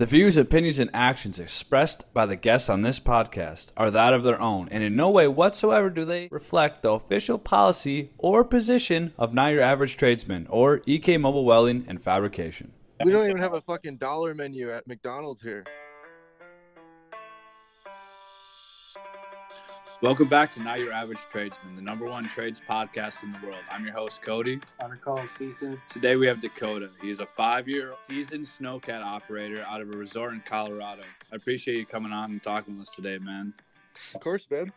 [0.00, 4.22] The views, opinions, and actions expressed by the guests on this podcast are that of
[4.22, 9.12] their own, and in no way whatsoever do they reflect the official policy or position
[9.18, 12.72] of Not Your Average Tradesman or EK Mobile Welding and Fabrication.
[13.04, 15.64] We don't even have a fucking dollar menu at McDonald's here.
[20.02, 23.60] Welcome back to Not Your Average Tradesman, the number one trades podcast in the world.
[23.70, 24.58] I'm your host, Cody.
[24.82, 25.78] I'm Carl Season.
[25.90, 26.88] Today we have Dakota.
[27.02, 31.02] He is a five-year seasoned snowcat operator out of a resort in Colorado.
[31.30, 33.52] I appreciate you coming on and talking with us today, man.
[34.14, 34.72] Of course, man.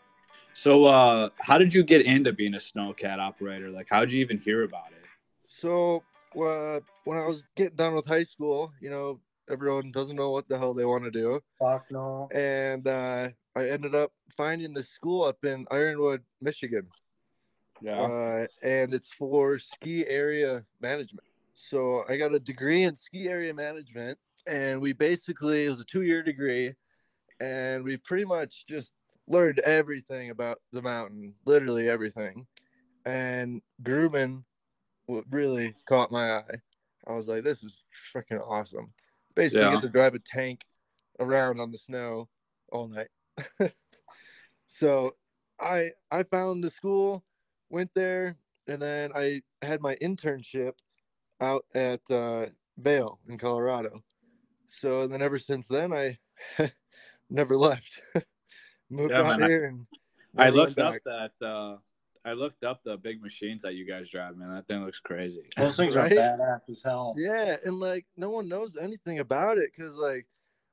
[0.56, 3.70] So, uh, how did you get into being a snowcat operator?
[3.70, 5.08] Like, how did you even hear about it?
[5.48, 6.04] So,
[6.36, 10.50] uh, when I was getting done with high school, you know, everyone doesn't know what
[10.50, 11.42] the hell they want to do.
[11.60, 12.28] Fuck no.
[12.34, 16.88] And uh, I ended up finding the school up in Ironwood, Michigan.
[17.82, 18.00] Yeah.
[18.00, 21.28] Uh, and it's for ski area management.
[21.54, 25.86] So I got a degree in ski area management, and we basically, it was a
[25.86, 26.74] two year degree,
[27.40, 28.94] and we pretty much just
[29.28, 32.48] learned everything about the mountain, literally everything.
[33.06, 34.46] And grooming
[35.30, 36.56] really caught my eye.
[37.06, 38.94] I was like, this is freaking awesome.
[39.36, 39.74] Basically, Yeah.
[39.74, 40.64] get to drive a tank
[41.20, 42.30] around on the snow
[42.72, 43.10] all night.
[44.66, 45.16] so
[45.60, 47.24] I I found the school,
[47.70, 50.74] went there, and then I had my internship
[51.42, 54.04] out at uh, Vail in Colorado.
[54.70, 56.18] So then ever since then, I
[57.30, 58.02] never left.
[58.90, 59.86] Moved Yeah, out man, I- here and
[60.38, 61.32] I never went looked up back.
[61.40, 61.46] that.
[61.46, 61.78] Uh,
[62.26, 64.54] I looked up the big machines that you guys drive, man.
[64.56, 65.50] That thing looks crazy.
[65.58, 66.12] Those things Right?
[66.12, 67.14] are badass as hell.
[67.18, 70.26] Yeah, and like no one knows anything about it because like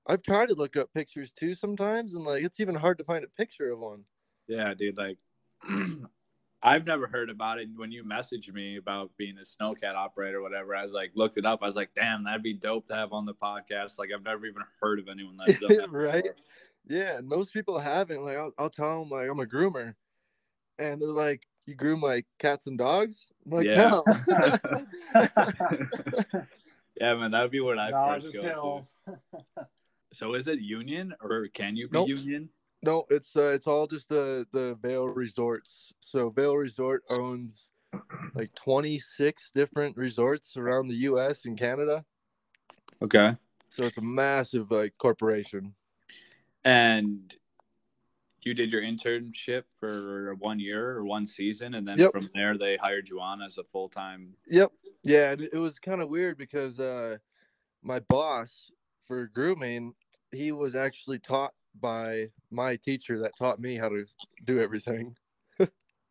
[0.07, 3.25] I've tried to look up pictures too sometimes, and like it's even hard to find
[3.25, 4.05] a picture of one.
[4.49, 4.97] Yeah, dude.
[4.97, 5.19] Like,
[6.63, 7.69] I've never heard about it.
[7.77, 11.39] When you messaged me about being a snowcat operator, or whatever, I was like, looked
[11.39, 11.61] it up.
[11.63, 13.99] I was like, damn, that'd be dope to have on the podcast.
[13.99, 15.91] Like, I've never even heard of anyone that's done that.
[15.93, 16.25] Right?
[16.25, 16.37] before.
[16.89, 18.25] Yeah, most people haven't.
[18.25, 19.95] Like I'll, I'll tell them like I'm a groomer,
[20.79, 24.01] and they're like, "You groom like cats and dogs?" I'm like, Yeah.
[24.01, 24.05] no.
[27.01, 29.15] Yeah, man, that would be what I Dodge first go to.
[30.13, 32.09] So, is it union or can you be Nope.
[32.09, 32.49] union?
[32.83, 35.93] No, it's uh, it's all just the the Vail Resorts.
[36.01, 37.71] So Vail Resort owns
[38.35, 41.45] like 26 different resorts around the U.S.
[41.45, 42.05] and Canada.
[43.03, 43.37] Okay.
[43.69, 45.75] So it's a massive like corporation.
[46.65, 47.35] And
[48.43, 52.13] you did your internship for one year or one season, and then Yep.
[52.13, 54.35] from there they hired you on as a full time.
[54.47, 54.73] Yep.
[55.03, 57.19] Yeah, and it was kind of weird because uh,
[57.83, 58.71] my boss
[59.11, 59.93] for grooming,
[60.31, 64.05] he was actually taught by my teacher that taught me how to
[64.45, 65.17] do everything.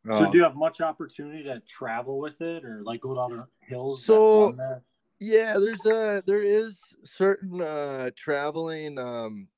[0.07, 3.45] So do you have much opportunity to travel with it or like go down the
[3.67, 4.05] hills?
[4.05, 4.81] So- there?
[5.19, 9.49] Yeah, there's uh there is certain uh traveling um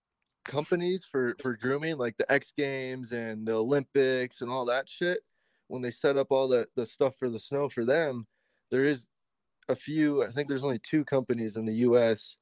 [0.44, 5.20] companies for for grooming like the X Games and the Olympics and all that shit.
[5.68, 8.26] When they set up all the the stuff for the snow for them,
[8.72, 9.06] there is
[9.70, 10.24] a few.
[10.24, 12.36] I think there's only two companies in the U.S.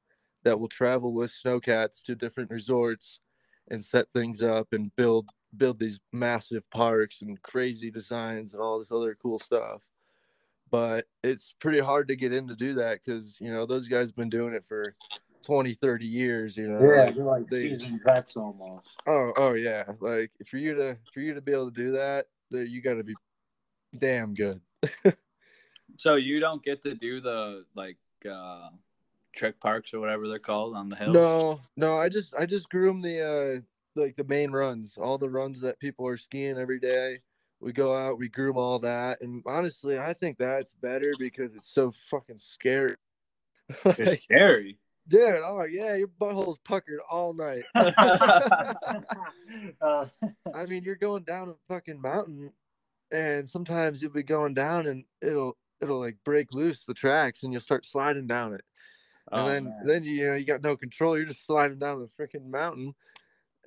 [0.44, 3.20] that will travel with snowcats to different resorts
[3.68, 8.78] and set things up and build build these massive parks and crazy designs and all
[8.78, 9.82] this other cool stuff.
[10.70, 14.08] But it's pretty hard to get in to do that because you know those guys
[14.08, 14.94] have been doing it for
[15.44, 16.80] 20 30 years you know?
[16.80, 18.86] Yeah, like, they're like they- seasoned vets almost.
[19.06, 19.84] oh oh yeah.
[20.00, 22.94] Like for you to for you to be able to do that there you got
[22.94, 23.14] to be
[23.98, 24.60] damn good.
[25.96, 27.98] So you don't get to do the like
[28.28, 28.68] uh
[29.32, 31.14] trick parks or whatever they're called on the hills.
[31.14, 33.60] no no i just i just groom the uh
[34.00, 37.18] like the main runs all the runs that people are skiing every day
[37.60, 41.72] we go out we groom all that and honestly i think that's better because it's
[41.72, 42.96] so fucking scary
[43.84, 44.78] it's scary.
[45.08, 47.64] dude oh yeah your butthole's puckered all night
[49.80, 50.06] uh,
[50.54, 52.52] I mean, you're going down a fucking mountain,
[53.12, 57.52] and sometimes you'll be going down, and it'll it'll like break loose the tracks, and
[57.52, 58.62] you'll start sliding down it,
[59.30, 59.82] and Oh, then man.
[59.84, 61.16] then you, know you got no control.
[61.16, 62.94] You're just sliding down the freaking mountain,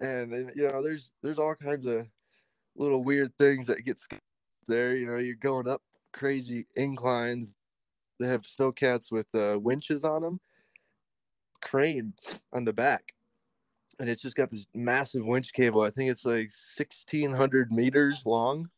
[0.01, 2.07] and then you know there's there's all kinds of
[2.75, 4.00] little weird things that get
[4.68, 4.95] there.
[4.95, 5.81] You know, you're going up
[6.12, 7.56] crazy inclines.
[8.19, 10.39] They have snowcats with uh, winches on them,
[11.62, 12.13] crane
[12.51, 13.13] on the back
[14.00, 15.81] and it's just got this massive winch cable.
[15.81, 18.69] I think it's like sixteen hundred meters long,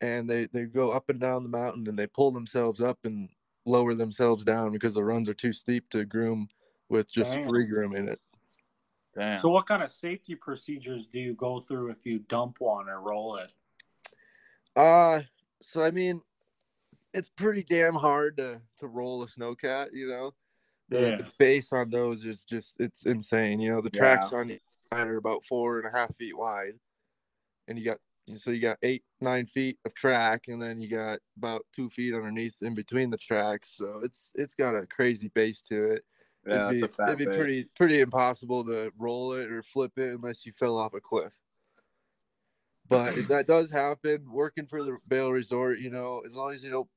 [0.00, 3.28] and they they go up and down the mountain and they pull themselves up and
[3.64, 6.48] lower themselves down because the runs are too steep to groom
[6.88, 7.48] with just Damn.
[7.48, 8.20] free grooming it.
[9.14, 9.38] Damn.
[9.38, 13.00] so what kind of safety procedures do you go through if you dump one or
[13.00, 13.52] roll it?
[14.74, 15.22] Uh
[15.60, 16.22] so I mean,
[17.12, 20.34] it's pretty damn hard to to roll a snowcat, you know,
[20.88, 21.16] The, Yeah.
[21.18, 23.60] the base on those is just it's insane.
[23.60, 26.78] You know, the tracks on each side are about four and a half feet wide,
[27.68, 27.98] and you got
[28.36, 32.14] so you got eight nine feet of track, and then you got about two feet
[32.14, 33.74] underneath in between the tracks.
[33.76, 36.04] So it's it's got a crazy base to it.
[36.46, 37.34] Yeah, it'd be, a fat it'd be bait.
[37.34, 41.32] pretty pretty impossible to roll it or flip it unless you fell off a cliff.
[42.88, 46.62] But if that does happen, working for the Vail Resort, you know, as long as
[46.62, 46.88] you don't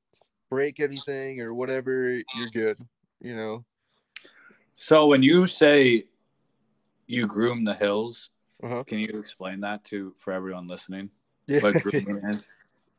[0.50, 2.78] break anything or whatever, you're good.
[3.20, 3.64] You know.
[4.76, 6.04] So when you say
[7.06, 8.30] you groom the hills,
[8.62, 8.84] Uh-huh.
[8.84, 11.10] can you explain that to for everyone listening?
[11.46, 11.60] Yeah.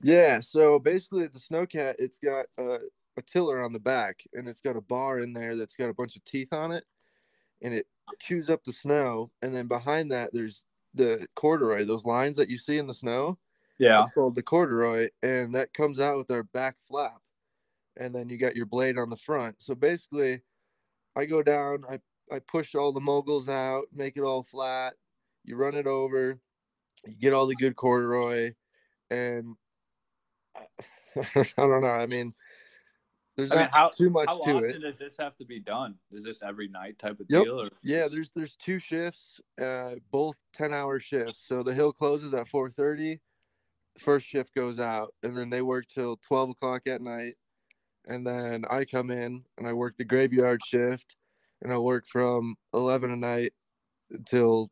[0.01, 2.77] Yeah, so basically the snowcat, it's got a,
[3.17, 5.94] a tiller on the back and it's got a bar in there that's got a
[5.94, 6.83] bunch of teeth on it
[7.61, 7.88] and it
[8.19, 9.31] chews up the snow.
[9.41, 13.38] And then behind that, there's the corduroy, those lines that you see in the snow.
[13.79, 14.01] Yeah.
[14.01, 17.21] It's called the corduroy, and that comes out with our back flap.
[17.95, 19.61] And then you got your blade on the front.
[19.61, 20.41] So basically,
[21.15, 21.99] I go down, I,
[22.33, 24.94] I push all the moguls out, make it all flat.
[25.44, 26.39] You run it over,
[27.05, 28.53] you get all the good corduroy,
[29.09, 29.55] and
[31.35, 31.88] I don't know.
[31.88, 32.33] I mean,
[33.35, 34.79] there's I mean, not how- too much How to often it.
[34.81, 35.95] does this have to be done?
[36.11, 37.44] Is this every night type of Yep.
[37.44, 37.61] deal?
[37.61, 41.44] Or Yeah, there's there's two shifts, uh, both ten hour shifts.
[41.47, 43.19] So the hill closes at four thirty.
[43.99, 47.35] First shift goes out, and then they work till twelve o'clock at night,
[48.07, 51.15] and then I come in and I work the graveyard shift,
[51.63, 53.53] and I work from eleven at night
[54.11, 54.69] until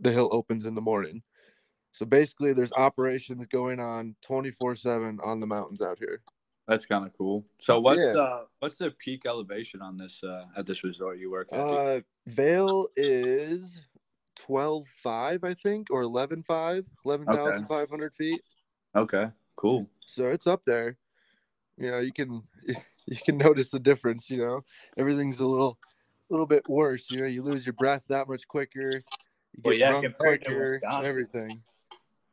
[0.00, 1.22] the hill opens in the morning.
[1.92, 6.22] So basically, there's operations going on twenty four seven on the mountains out here.
[6.66, 7.44] that's kind of cool.
[7.60, 8.20] So what's Yeah.
[8.20, 11.58] uh what's the peak elevation on this uh at this resort you work at?
[11.58, 13.80] Uh, Vail is
[14.36, 18.42] twelve five, I think, or 11.5, 11,500 feet.
[18.94, 19.88] okay, cool.
[20.06, 20.96] So it's up there.
[21.76, 22.42] You know, you can
[23.06, 24.30] you can notice the difference.
[24.30, 24.60] You know,
[24.96, 25.78] everything's a little
[26.30, 27.10] a little bit worse.
[27.10, 29.02] You know, you lose your breath that much quicker.
[29.52, 30.80] You get Well, yeah, drunk compared to quicker.
[31.04, 31.62] Everything.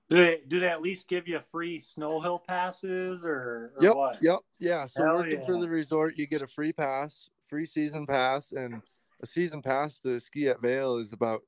[0.10, 3.96] Do they do they at least give you free snow hill passes or, or Yep.
[3.96, 4.18] what?
[4.22, 4.40] Yep.
[4.58, 4.86] Yeah.
[4.88, 8.82] So Hell working for the resort, you get a free pass, free season pass, and
[9.22, 11.42] a season pass to ski at Vail is about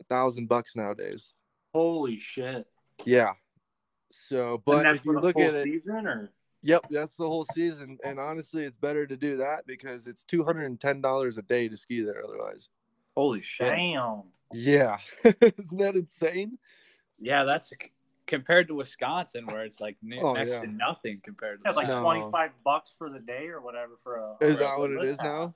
[0.00, 1.32] a thousand bucks nowadays.
[1.72, 2.66] Holy shit!
[3.06, 3.32] Yeah.
[4.10, 6.30] So, but if you look at it, season, or
[6.62, 7.98] yep, that's the whole season.
[8.04, 11.42] And honestly, it's better to do that because it's two hundred and ten dollars a
[11.42, 12.22] day to ski there.
[12.26, 12.68] Otherwise,
[13.16, 13.68] Holy shit.
[13.68, 14.22] damn.
[14.52, 16.58] yeah, isn't that insane?
[17.18, 17.72] Yeah, that's
[18.26, 20.60] compared to Wisconsin where it's like ne- Oh, next yeah.
[20.60, 22.02] to nothing compared to That's like No.
[22.02, 24.36] twenty five bucks for the day or whatever for a.
[24.40, 25.54] Is a that what it is now?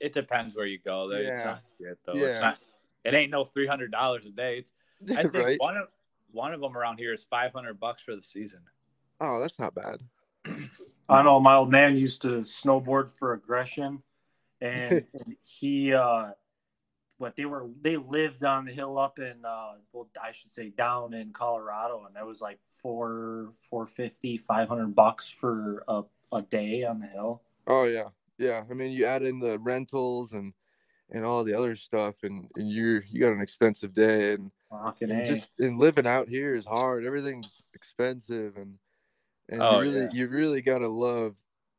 [0.00, 1.08] it depends where you go.
[1.08, 1.44] There, it's Yeah.
[1.44, 2.24] not shit though.
[2.24, 2.48] It's Yeah.
[2.48, 2.58] not.
[3.04, 4.58] It ain't no three hundred dollars a day.
[4.58, 4.72] It's,
[5.16, 5.60] I think right?
[5.60, 5.88] one of
[6.30, 8.60] one of them around here is five hundred bucks for the season.
[9.20, 10.00] Oh, that's not bad.
[11.08, 14.02] I know my old man used to snowboard for aggression,
[14.60, 16.32] and, and he, uh,
[17.18, 20.70] what they were, they lived on the hill up in, uh, well, I should say
[20.70, 26.02] down in Colorado, and that was like four, four fifty, five hundred bucks for a,
[26.32, 27.42] a day on the hill.
[27.66, 28.64] Oh yeah, yeah.
[28.70, 30.52] I mean, you add in the rentals and
[31.10, 34.50] and all the other stuff, and, and you're you got an expensive day, and,
[35.00, 37.04] and just and living out here is hard.
[37.04, 38.74] Everything's expensive, and
[39.48, 40.10] and Oh, you really yeah.
[40.12, 41.34] you really gotta love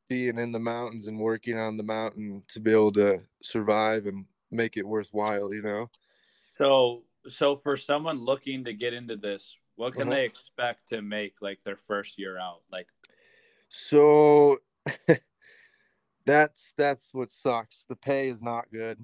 [0.10, 4.26] being in the mountains and working on the mountain to be able to survive and
[4.52, 5.54] make it worthwhile.
[5.54, 5.90] You know.
[6.58, 10.12] So, so for someone looking to get into this, what can Uh-huh.
[10.12, 12.62] they expect to make like their first year out?
[12.72, 12.88] Like,
[13.70, 14.58] So
[16.26, 17.86] that's that's what sucks.
[17.88, 19.00] The pay is not good.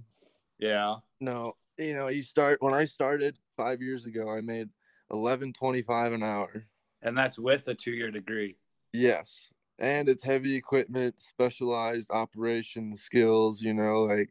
[0.60, 4.70] yeah, No, you know, you start when I started five years ago, I made
[5.12, 6.68] eleven twenty five an hour.
[7.02, 8.58] and that's with a two-year degree.
[8.94, 13.62] Yes, and it's heavy equipment, specialized operation skills.
[13.62, 14.30] You know, like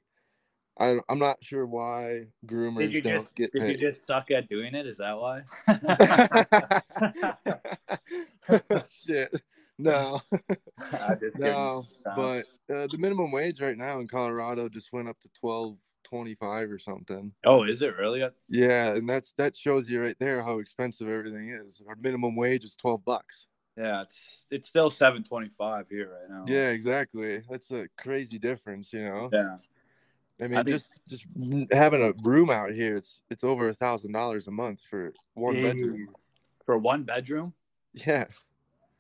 [0.78, 4.31] I, I'm not sure why groomers Did you don't just get did you just suck
[4.31, 4.87] at doing it?
[4.87, 5.43] Is that why?
[8.90, 9.33] Shit,
[9.78, 10.21] no,
[11.37, 11.87] no.
[12.04, 16.35] But uh, the minimum wage right now in Colorado just went up to twelve twenty
[16.35, 17.33] five or something.
[17.45, 18.25] Oh, is it really?
[18.49, 21.83] Yeah, and that's that shows you right there how expensive everything is.
[21.88, 23.47] Our minimum wage is twelve bucks.
[23.76, 26.45] Yeah, it's it's still seven twenty-five here right now.
[26.47, 27.43] Yeah, exactly.
[27.49, 29.31] That's a crazy difference, you know.
[29.33, 29.57] yeah.
[30.41, 31.26] I mean, I think- just just
[31.71, 35.61] having a room out here, it's it's over a thousand dollars a month for one
[35.62, 36.09] bedroom.
[36.64, 37.53] For one bedroom.
[37.93, 38.25] Yeah,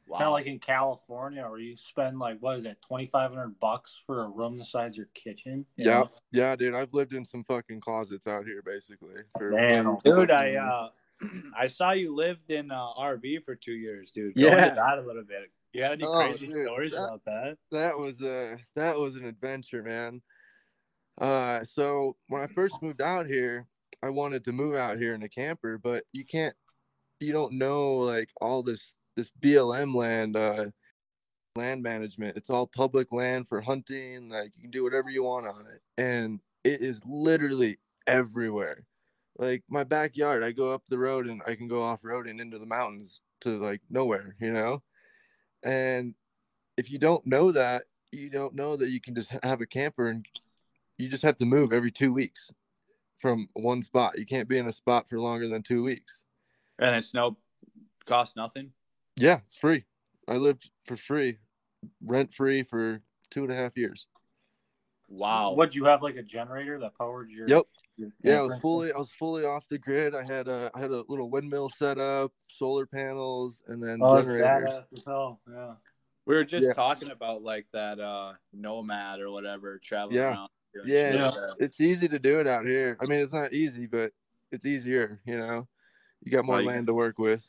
[0.06, 0.18] Wow.
[0.18, 3.58] Kind of like in California, where you spend like what is it, twenty five hundred
[3.58, 5.64] bucks for a room the size of your kitchen?
[5.76, 6.74] yeah, yeah, dude.
[6.74, 9.14] I've lived in some fucking closets out here, basically.
[9.38, 9.96] For Damn.
[10.04, 10.88] Dude, I uh,
[11.58, 14.34] I saw you lived in uh, RV for two years, dude.
[14.36, 14.74] Go into Yeah.
[14.74, 15.50] that a little bit.
[15.72, 17.56] You got any Oh, crazy dude, stories that- about that?
[17.72, 20.20] that was a that was an adventure, man.
[21.20, 23.66] Uh, so when I first moved out here,
[24.02, 26.54] I wanted to move out here in a camper, but you can't,
[27.20, 30.66] you don't know like all this this BLM land, uh,
[31.56, 32.36] land management.
[32.36, 34.28] It's all public land for hunting.
[34.28, 38.84] Like you can do whatever you want on it, and it is literally everywhere.
[39.38, 42.40] Like my backyard, I go up the road and I can go off road and
[42.40, 44.82] into the mountains to like nowhere, you know.
[45.62, 46.14] And
[46.76, 50.08] if you don't know that, you don't know that you can just have a camper
[50.08, 50.26] and
[50.98, 52.50] you just have to move every two weeks
[53.18, 54.18] from one spot.
[54.18, 56.24] You can't be in a spot for longer than two weeks.
[56.78, 57.36] And it's no
[58.06, 58.72] cost nothing.
[59.16, 59.84] Yeah, it's free.
[60.28, 61.38] I lived for free,
[62.04, 64.06] rent free for two and a half years.
[65.08, 65.52] Wow.
[65.52, 67.48] What do you have like a generator that powered your?
[67.48, 67.64] Yep.
[67.96, 70.14] your Yeah, I was fully I was fully off the grid.
[70.14, 74.16] I had a I had a little windmill set up, solar panels, and then Oh,
[74.16, 74.74] generators.
[74.74, 75.40] badass as hell.
[75.50, 75.74] Yeah.
[76.26, 76.72] We were just Yeah.
[76.72, 80.30] talking about like that uh nomad or whatever traveling Yeah.
[80.30, 80.50] around.
[80.74, 82.96] Doing Yeah, it's- It's easy to do it out here.
[83.00, 84.12] I mean, it's not easy, but
[84.50, 85.20] it's easier.
[85.24, 85.68] You know,
[86.22, 87.48] you got more Well, you- land to work with.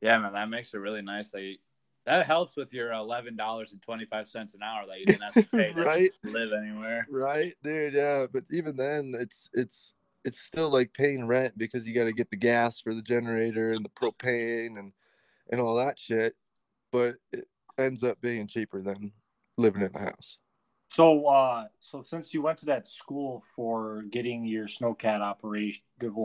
[0.00, 1.32] yeah, man, that makes it really nice.
[1.32, 1.60] Like
[2.04, 5.22] that helps with your eleven dollars and twenty five cents an hour that you didn't
[5.22, 6.12] have to pay to Right.
[6.24, 7.06] live anywhere.
[7.10, 7.94] Right, dude.
[7.94, 9.94] Yeah, but even then, it's it's
[10.24, 13.72] it's still like paying rent because you got to get the gas for the generator
[13.72, 14.92] and the propane and
[15.50, 16.34] and all that shit.
[16.90, 19.12] But it ends up being cheaper than
[19.56, 20.38] living in a house.
[20.92, 25.82] So, uh, so since you went to that school for getting your snowcat operation,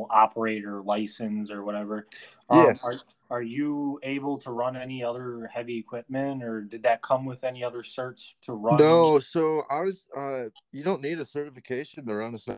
[0.09, 2.07] operator license or whatever,
[2.49, 2.83] um, Yes.
[2.83, 7.43] are are you able to run any other heavy equipment, or did that come with
[7.45, 8.77] any other certs to run?
[8.77, 10.05] No, so I was.
[10.15, 12.57] Uh, you don't need a certification to run a snow.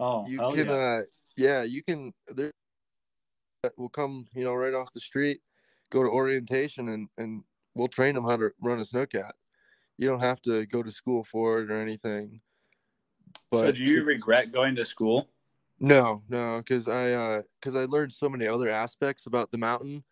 [0.00, 0.66] Oh, you can.
[0.66, 0.72] yeah.
[0.72, 1.00] Uh,
[1.36, 2.12] yeah, you can.
[2.28, 2.50] There
[3.76, 5.40] will come, you know, right off the street,
[5.90, 7.44] go to orientation, and and
[7.74, 9.32] we'll train them how to run a snowcat.
[10.00, 12.40] You don't have to go to school for it or anything.
[13.52, 15.28] so do you regret going to school?
[15.78, 20.02] No, no, because I uh because I learned so many other aspects about the mountain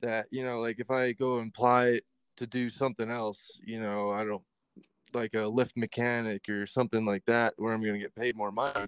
[0.00, 2.00] that you know, like if I go and apply
[2.38, 4.42] to do something else, you know, I don't
[5.12, 8.86] like a lift mechanic or something like that where I'm gonna get paid more money.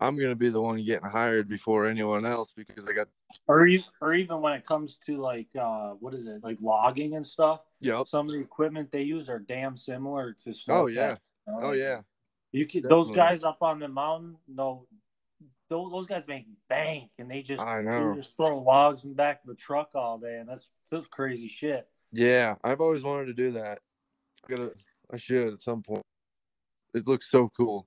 [0.00, 3.08] I'm gonna be the one getting hired before anyone else because I got
[3.46, 7.14] or you, or even when it comes to like, uh, what is it, like logging
[7.16, 7.60] and stuff?
[7.80, 8.02] Yeah.
[8.04, 10.54] Some of the equipment they use are damn similar to.
[10.68, 12.00] Oh yeah, you know, oh yeah,
[12.52, 14.86] You can those guys up on the mountain, no,
[15.68, 18.14] those, those guys make bank, and they just I they know.
[18.14, 21.48] just throw logs in the back of a truck all day, and that's that's crazy
[21.48, 21.88] shit.
[22.12, 23.80] Yeah, I've always wanted to do that.
[24.44, 24.72] I gotta,
[25.12, 26.02] I should at some point.
[26.94, 27.86] It looks so cool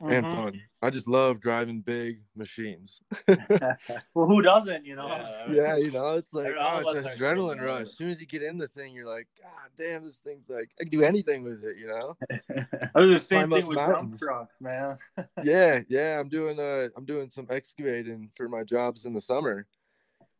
[0.00, 0.30] and Mhm.
[0.30, 0.62] fun.
[0.80, 3.00] I just love driving big machines.
[4.14, 4.84] well, who doesn't?
[4.84, 5.08] You know.
[5.08, 5.52] Yeah.
[5.52, 7.82] yeah, you know, it's like oh, it's an adrenaline thing, rush.
[7.82, 10.70] As soon as you get in the thing, you're like, God damn, this thing's like
[10.80, 12.16] I can do anything with it, you know?
[12.94, 14.20] I was the same thing up with dump mountains.
[14.20, 14.98] trucks, man.
[15.42, 16.20] yeah, yeah.
[16.20, 19.66] I'm doing uh I'm doing some excavating for my jobs in the summer.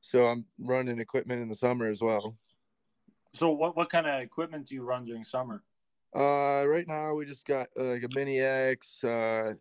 [0.01, 2.37] So I'm running equipment in the summer as well.
[3.35, 5.63] So, what what kind of equipment do you run during summer?
[6.15, 9.53] Uh right now we just got uh, like a mini X, uh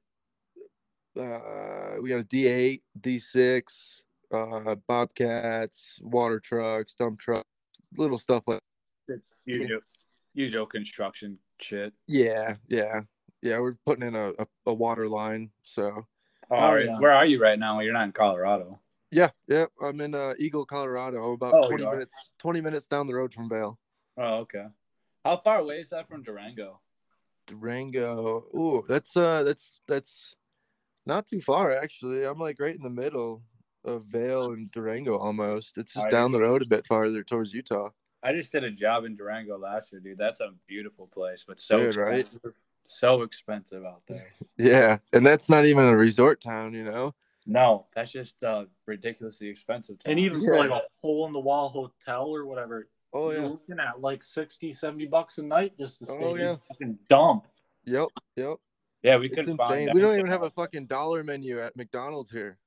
[1.19, 4.01] uh we got a D8, D6,
[4.33, 7.47] uh Bobcats, water trucks, dump trucks,
[7.97, 8.61] little stuff like
[9.45, 9.79] Usual,
[10.33, 11.93] usual construction shit.
[12.05, 13.01] Yeah, yeah,
[13.41, 13.59] yeah.
[13.59, 16.05] We're putting in a, a, a water line, so
[16.51, 16.99] Oh, Oh, yeah.
[16.99, 17.79] Where are you right now?
[17.79, 18.79] You're not in Colorado.
[19.09, 19.65] yeah, yeah.
[19.81, 21.23] I'm in uh, Eagle, Colorado.
[21.23, 23.79] I'm about Oh, twenty minutes twenty minutes down the road from Vail.
[24.17, 24.65] Oh, okay.
[25.27, 26.79] How far away is that from Durango?
[27.47, 28.45] Durango.
[28.55, 30.35] Ooh, that's uh, that's that's
[31.05, 32.23] not too far actually.
[32.23, 33.43] I'm like right in the middle
[33.83, 35.77] of Vail and Durango almost.
[35.77, 36.37] It's just Are down you?
[36.37, 37.89] the road a bit farther towards Utah.
[38.23, 40.17] I just did a job in Durango last year, dude.
[40.17, 42.19] That's a beautiful place, but so Dude, right?
[42.21, 42.53] expensive.
[42.85, 44.31] So expensive out there.
[44.57, 47.13] Yeah, and that's not even a resort town, you know.
[47.45, 49.97] No, that's just uh, ridiculously expensive.
[50.05, 50.23] And town.
[50.23, 53.47] even for like a hole in the wall hotel or whatever, Oh you're yeah.
[53.47, 56.17] looking at like 60, 70 bucks a night just to stay.
[56.19, 56.55] Oh, in yeah.
[56.67, 57.47] fucking dump.
[57.85, 58.09] Yep.
[58.35, 58.57] Yep.
[59.03, 59.89] yeah, we couldn't find.
[59.93, 62.57] We don't even have a fucking dollar menu at McDonald's here.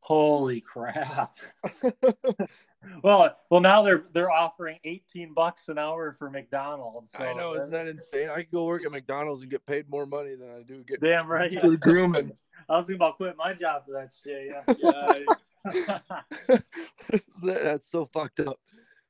[0.00, 1.36] Holy crap!
[3.02, 7.10] well, well, now they're they're offering eighteen bucks an hour for McDonald's.
[7.10, 8.28] So I know, isn't that insane?
[8.30, 11.00] I could go work at McDonald's and get paid more money than I do get
[11.00, 11.60] damn right.
[11.60, 12.30] for grooming.
[12.68, 14.54] I was thinking about quitting my job for that shit.
[14.78, 15.24] Yeah.
[17.42, 18.60] That's so fucked up.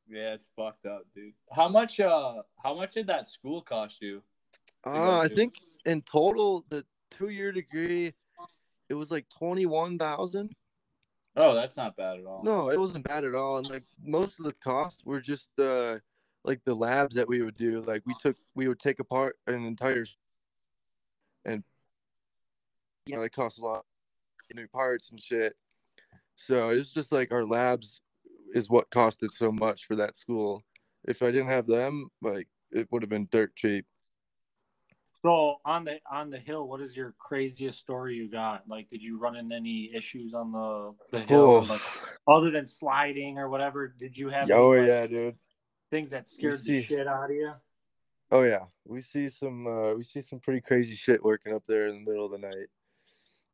[0.08, 1.32] Yeah, it's fucked up, dude.
[1.52, 1.98] How much?
[1.98, 4.22] Uh, how much did that school cost you?
[4.86, 8.14] Uh, I think in total, the two year degree,
[8.88, 10.54] it was like twenty one thousand.
[11.36, 12.42] Oh, that's not bad at all.
[12.44, 13.58] No, it wasn't bad at all.
[13.58, 15.98] And like most of the costs were just uh
[16.44, 17.82] like the labs that we would do.
[17.82, 20.06] Like we took we would take apart an entire
[21.44, 21.64] and
[23.06, 23.84] you know, it cost a lot
[24.54, 25.56] new parts and shit.
[26.36, 28.00] So it's just like our labs
[28.56, 30.64] is what costed so much for that school.
[31.04, 33.84] If I didn't have them, like it would have been dirt cheap.
[35.22, 38.62] So on the on the hill, what is your craziest story you got?
[38.66, 41.80] Like, did you run into any issues on the the hill, Oh, like,
[42.26, 43.94] other than sliding or whatever?
[43.98, 45.36] Did you have oh any, like, yeah, dude.
[45.90, 47.52] things that scared see- the shit out of you?
[48.30, 51.88] Oh yeah, we see some uh, we see some pretty crazy shit working up there
[51.88, 52.68] in the middle of the night.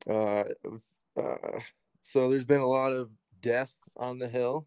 [0.08, 1.60] Uh, uh,
[2.00, 3.10] so there's been a lot of
[3.42, 4.66] death on the hill,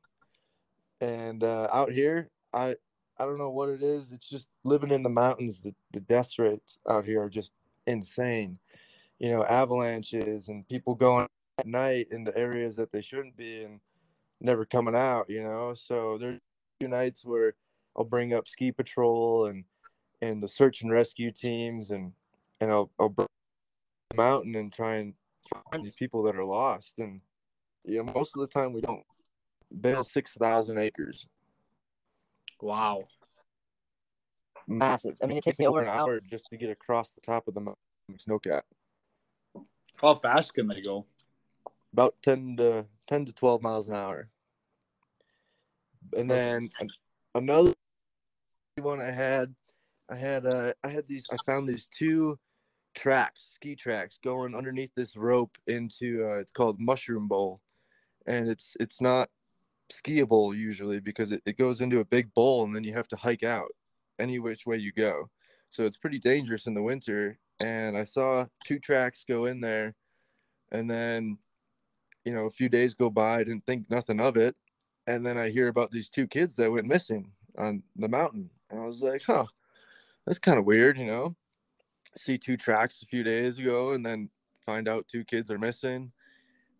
[1.02, 2.76] and uh, out here, I
[3.18, 4.12] I don't know what it is.
[4.12, 5.62] It's just living in the mountains.
[5.62, 7.52] The the death rates out here are just
[7.88, 8.58] insane.
[9.20, 13.80] You know, avalanches and people going at night into areas that they shouldn't be and
[14.42, 15.30] never coming out.
[15.30, 16.40] You know, so there's
[16.80, 17.56] few nights where
[17.96, 19.64] I'll bring up ski patrol and
[20.22, 22.12] and the search and rescue teams and
[22.62, 23.28] and I'll I'll bring
[24.10, 25.14] the mountain and try and
[25.72, 27.22] find these people that are lost and
[27.84, 29.04] you know most of the time we don't
[29.76, 31.28] vail six thousand acres.
[32.62, 33.00] Wow.
[34.68, 35.16] massive.
[35.22, 36.20] I mean it takes me over an hour.
[36.20, 38.62] Just to get across the top of the mountain with snowcat
[40.02, 41.06] How fast can they go?
[41.94, 44.28] about 10 to 10 to 12 miles an hour.
[46.18, 46.70] And then
[47.34, 47.74] another
[48.82, 49.56] one i had
[50.10, 52.38] i had uh i had these i found these two
[52.94, 57.62] tracks ski tracks going underneath this rope into uh it's called mushroom bowl.
[58.28, 59.30] And it's it's not
[59.92, 63.16] skiable usually because it, it goes into a big bowl and then you have to
[63.16, 63.70] hike out
[64.20, 65.30] any which way you go.
[65.72, 67.38] So it's pretty dangerous in the winter.
[67.60, 69.96] And i saw two tracks go in there
[70.72, 71.38] and then
[72.26, 74.56] you know a few days go by i didn't think nothing of it.
[75.08, 78.50] And then i hear about these two kids that went missing on the mountain.
[78.70, 79.46] And i was like huh
[80.26, 81.36] that's kind of weird you know?
[82.18, 84.30] See two tracks a few days ago and then
[84.66, 86.12] find out two kids are missing.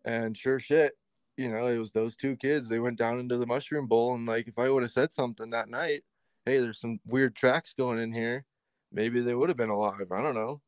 [0.04, 0.92] And sure shit
[1.36, 4.26] you know it was those two kids they went down into the mushroom bowl and
[4.26, 6.02] like if i would have said something that night
[6.44, 8.44] hey there's some weird tracks going in here
[8.92, 10.60] maybe they would have been alive i don't know.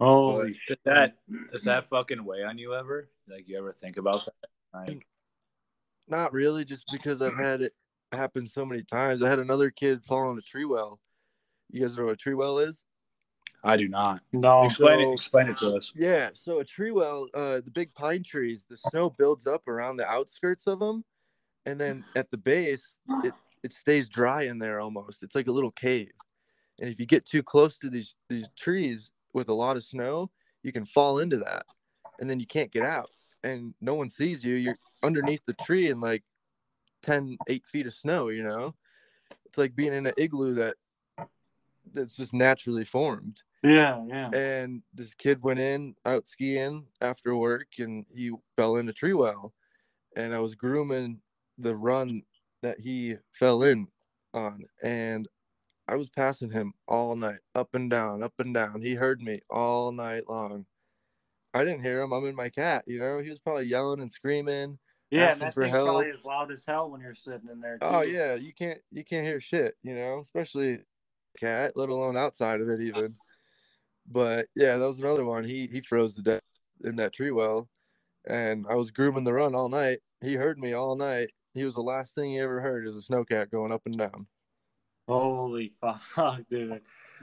[0.00, 1.14] Holy Does that
[1.52, 3.08] does that fucking weigh on you ever?
[3.28, 4.88] Like you ever think about that?
[4.88, 5.06] Like,
[6.08, 7.72] not really just because i've had it
[8.12, 9.22] happen so many times.
[9.22, 11.00] I had another kid fall in a tree well.
[11.70, 12.84] You guys know what a tree well is
[13.64, 14.22] I do not.
[14.32, 14.64] no!
[14.64, 15.14] Explain so- it.
[15.14, 15.92] Explain it to us.
[15.94, 19.96] Yeah, so a tree well, uh, the big pine trees, the snow builds up around
[19.96, 21.04] the outskirts of them,
[21.64, 25.22] and then at the base, it it stays dry in there almost.
[25.22, 26.12] It's like a little cave,
[26.80, 30.30] and if you get too close to these these trees with a lot of snow,
[30.62, 31.64] you can fall into that,
[32.18, 33.10] and then you can't get out,
[33.44, 34.54] and no one sees you.
[34.54, 36.24] You're underneath the tree in like
[37.02, 38.28] 10, 8 feet of snow.
[38.28, 38.74] You know,
[39.46, 40.74] it's like being in an igloo that
[41.94, 44.28] that's just naturally formed Yeah, yeah.
[44.30, 49.12] and this kid went in out skiing after work and he fell in a tree
[49.12, 49.54] well.
[50.16, 51.20] And i was grooming
[51.58, 52.22] the run
[52.62, 53.86] that he fell in
[54.34, 55.28] on and
[55.86, 58.82] i was passing him all night up and down up and down.
[58.82, 60.66] He heard me all night long.
[61.54, 62.12] I didn't hear him.
[62.12, 63.20] I'm in my cat you know?
[63.20, 64.76] He was probably yelling and screaming
[65.12, 67.78] Yeah, and that for thing's probably as loud as hell when you're sitting in there.
[67.80, 67.96] Oh, too.
[67.96, 70.18] oh yeah you can't you can't hear shit you know?
[70.18, 70.80] Especially
[71.38, 73.14] cat let alone outside of it even
[74.10, 76.42] but yeah that was another one he he froze to death
[76.84, 77.68] in that tree well
[78.26, 81.74] and i was grooming the run all night he heard me all night he was
[81.74, 84.26] the last thing he ever heard is a snowcat going up and down
[85.08, 85.72] Holy
[86.14, 86.80] fuck, dude.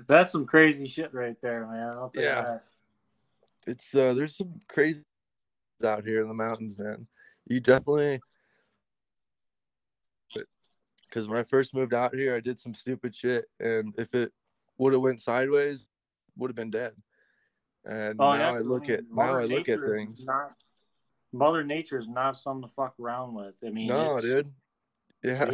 [0.08, 1.88] That's some crazy shit right there, man.
[1.98, 2.42] I'll tell you Yeah.
[2.44, 2.63] that.
[3.68, 5.04] it's uh there's some crazy
[5.86, 7.08] out here in the mountains man
[7.48, 8.20] you definitely
[11.08, 14.32] because when i first moved out here i did some stupid shit and if it
[14.78, 15.88] would have went sideways
[16.39, 16.93] would have been dead
[17.86, 20.54] and Oh, now i look at now i look at things Not,
[21.32, 23.54] Mother Nature is not something to fuck around with.
[23.65, 24.52] I mean, no dude
[25.23, 25.52] yeah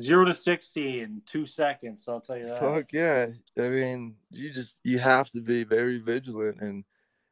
[0.00, 2.04] zero to sixty in two seconds.
[2.08, 2.60] I'll tell you that.
[2.60, 3.26] Fuck yeah.
[3.58, 6.84] I mean, you just you have to be very vigilant and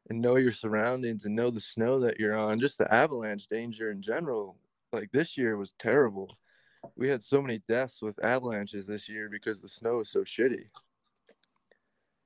[0.09, 2.59] and know your surroundings and know the snow that you're on.
[2.59, 4.57] Just the avalanche danger in general.
[4.93, 6.37] Like this year was terrible.
[6.95, 10.65] We had so many deaths with avalanches this year because the snow is so shitty.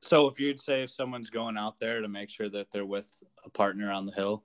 [0.02, 3.22] So if you'd say if someone's going out there to make sure that they're with
[3.46, 4.44] a partner on the hill,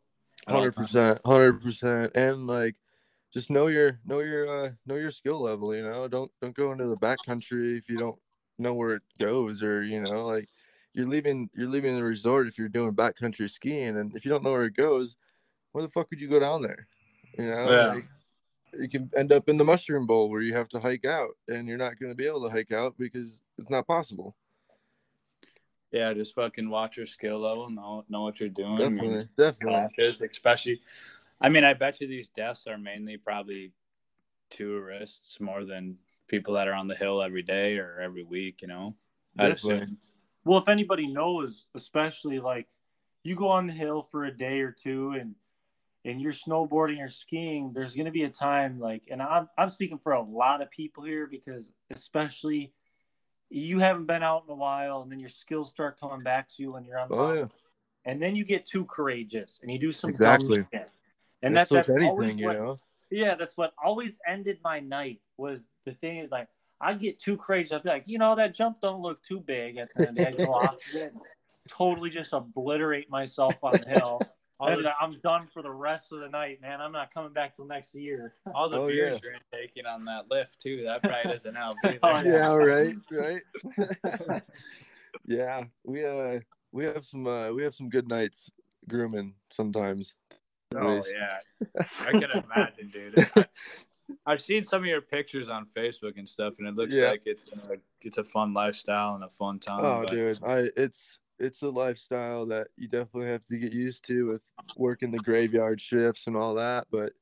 [0.49, 2.77] hundred percent, hundred percent, and like
[3.33, 5.75] just know your know your uh know your skill level.
[5.75, 8.19] You know, don't don't go into the backcountry if you don't
[8.59, 10.49] know where it goes, or you know, like
[10.93, 14.45] you're leaving you're leaving the resort if you're doing backcountry skiing, and if you don't
[14.45, 15.17] know where it goes,
[15.73, 16.87] where the fuck would you go down there?
[17.39, 17.95] You know, Yeah.
[17.95, 18.05] like,
[18.79, 21.67] you can end up in the mushroom bowl where you have to hike out, and
[21.67, 24.35] you're not going to be able to hike out because it's not possible.
[25.93, 28.81] Yeah, just fucking watch your skill level, know know what you're doing.
[28.83, 29.89] and Definitely, definitely.
[29.97, 30.81] cautious, especially.
[31.41, 33.73] I mean, I bet you these deaths are mainly probably
[34.51, 35.97] tourists more than
[36.29, 38.63] people that are on the hill every day or every week.
[38.63, 38.97] You know,
[39.39, 39.97] I'd Definitely.
[40.45, 42.69] Well, if anybody knows, especially like
[43.25, 45.35] you go on the hill for a day or two and
[46.05, 49.71] and you're snowboarding or skiing, there's going to be a time like, and I'm I'm
[49.71, 52.73] speaking for a lot of people here because especially
[53.51, 56.63] you haven't been out in a while, and then your skills start coming back to
[56.63, 57.47] you when you're on the Oh yeah,
[58.05, 60.59] and then you get too courageous and you do some Exactly.
[60.59, 60.91] dumb shit.
[61.43, 62.81] And that's that's, that's anything, you what, know.
[63.11, 66.49] yeah, that's what always ended my night was the thing is like
[66.81, 67.75] I get too crazy.
[67.75, 70.19] I'd be like, you know, that jump don't look too big at the end.
[70.19, 70.77] I go off
[71.69, 74.27] totally just obliterate myself on the hill.
[74.59, 76.81] All And the, I'm done for the rest of the night, man.
[76.81, 78.35] I'm not coming back till next year.
[78.55, 79.31] all the Oh, beers yeah.
[79.31, 80.83] you're taking on that lift too.
[80.85, 81.99] That probably doesn't help either.
[82.03, 84.43] Oh, yeah, right, right.
[85.27, 86.41] yeah, we uh
[86.73, 88.51] we have some uh we have some good nights
[88.89, 90.15] grooming sometimes.
[90.75, 91.13] Oh least.
[91.15, 91.39] yeah,
[92.01, 93.19] I can imagine, dude.
[93.37, 93.45] I-
[94.25, 97.09] I've seen some of your pictures on Facebook and stuff, and it looks Yeah.
[97.11, 99.85] like it's uh, it's a fun lifestyle and a fun time.
[99.85, 104.05] Oh, but- dude, I it's it's a lifestyle that you definitely have to get used
[104.07, 104.43] to with
[104.77, 107.13] working the graveyard shifts and all that, but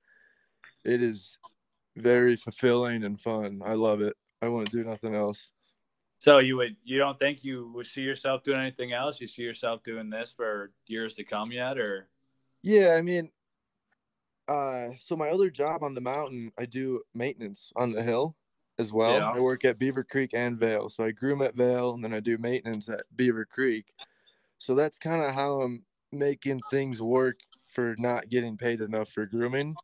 [0.85, 1.39] it is
[1.97, 3.61] very fulfilling and fun.
[3.65, 4.15] I love it.
[4.43, 5.51] I wouldn't do nothing else.
[6.19, 9.21] So you would you don't think you would see yourself doing anything else?
[9.21, 12.09] You see yourself doing this for years to come yet, or
[12.63, 13.31] Yeah, I mean,
[14.49, 18.37] uh, so my other job on the mountain, I do maintenance on the hill
[18.79, 19.15] as well.
[19.15, 19.31] Yeah.
[19.31, 22.21] I work at Beaver Creek and Vail, so I groom at Vail, and then I
[22.21, 23.87] do maintenance at Beaver Creek.
[24.59, 29.27] So that's kind of how I'm making things work for not getting paid enough for
[29.27, 29.75] grooming.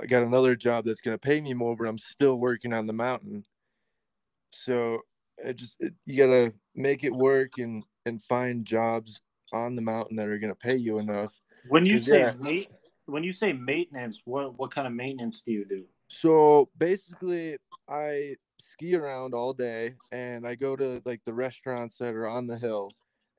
[0.00, 2.86] I got another job that's going to pay me more, but I'm still working on
[2.86, 3.44] the mountain.
[4.50, 5.00] So
[5.38, 9.20] it just it, you got to make it work and and find jobs
[9.52, 12.64] on the mountain that are going to pay you enough When you say yeah.
[13.06, 15.84] when you say maintenance, what what kind of maintenance do you do?
[16.08, 22.14] So basically, I ski around all day and I go to like the restaurants that
[22.14, 22.90] are on the hill.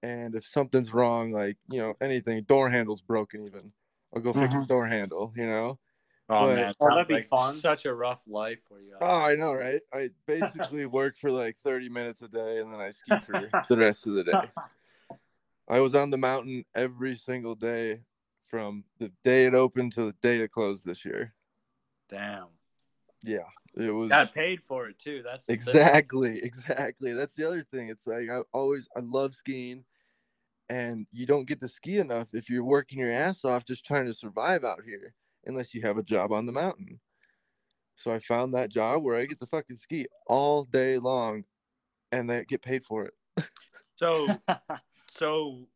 [0.04, 3.71] And if something's wrong, like, you know, anything, door handle's broken even,
[4.13, 4.67] I'll go fix the Mhm.
[4.67, 5.80] door handle, you know?
[6.30, 7.56] oh But- man, Oh, that'd sounds be like fun.
[7.56, 8.95] Such a rough life for you.
[9.01, 9.82] Oh, I know, right?
[9.93, 13.34] I basically work for like 30 minutes a day and then I ski for
[13.69, 14.39] the rest of the day.
[15.67, 18.01] I was on the mountain every single day
[18.47, 21.34] from the day it opened to the day it closed this year.
[22.10, 22.48] Damn,
[23.24, 23.39] Yeah,
[23.76, 24.10] it was.
[24.10, 25.22] got paid for it too.
[25.24, 25.48] That's.
[25.50, 27.13] Exactly, exactly.
[27.13, 27.89] That's the other thing.
[27.89, 29.84] It's like I always I love skiing
[30.70, 34.06] and you don't get to ski enough if you're working your ass off just trying
[34.06, 35.13] to survive out here
[35.46, 37.00] unless you have a job on the mountain.
[37.96, 41.44] So I found that job where I get to fucking ski all day long
[42.12, 43.13] and they get paid for it.
[43.98, 44.28] So
[45.10, 45.68] so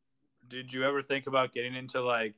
[0.49, 2.35] did you ever think about getting into like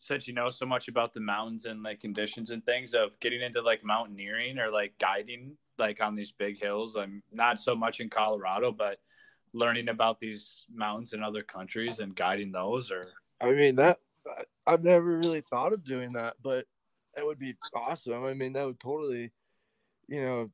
[0.00, 3.42] since you know so much about the mountains and like conditions and things of getting
[3.42, 8.00] into like mountaineering or like guiding like on these big hills i'm not so much
[8.00, 8.98] in colorado but
[9.52, 13.02] learning about these mountains in other countries and guiding those or
[13.40, 13.98] I mean that
[14.66, 16.66] I've never really thought of doing that, but
[17.14, 18.22] that would be awesome.
[18.24, 19.30] I mean that would totally
[20.08, 20.50] you know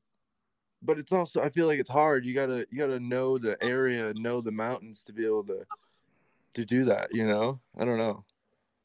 [0.83, 2.25] but it's also I feel like it's hard.
[2.25, 5.65] You gotta you gotta know the area, know the mountains to be able to
[6.55, 7.61] to do that, you know?
[7.79, 8.25] I don't know.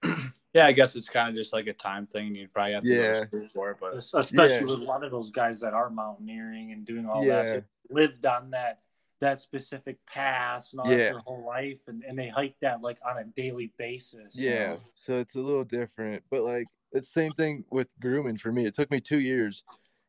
[0.54, 2.90] yeah i guess it's kind of just like a time thing you'd probably have to
[2.96, 3.20] go Yeah.
[3.22, 4.62] to school for it but especially Yeah.
[4.62, 7.44] with a lot of those guys that are mountaineering and doing all Yeah.
[7.44, 8.82] that lived on that
[9.20, 11.10] that specific pass and all that Yeah.
[11.12, 14.68] their whole life and, and they hike that like on a daily basis you Yeah.
[14.68, 14.82] know?
[14.96, 16.24] So it's a little different.
[16.32, 18.66] But like it's the same thing with grooming for me.
[18.66, 19.64] It took me two years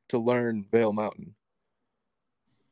[0.08, 1.34] to learn Vail Mountain.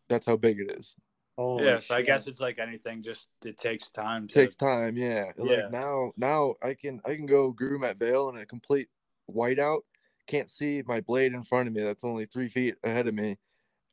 [0.08, 0.96] That's how big it is.
[1.40, 4.94] Holy yeah so i guess it's like anything just it takes time to takes time
[4.98, 5.32] yeah.
[5.38, 5.54] Yeah.
[5.54, 8.88] like now now i can i can go groom at vail in a complete
[9.34, 9.80] whiteout.
[10.26, 13.38] Can't see my blade in front of me that's only three feet ahead of me.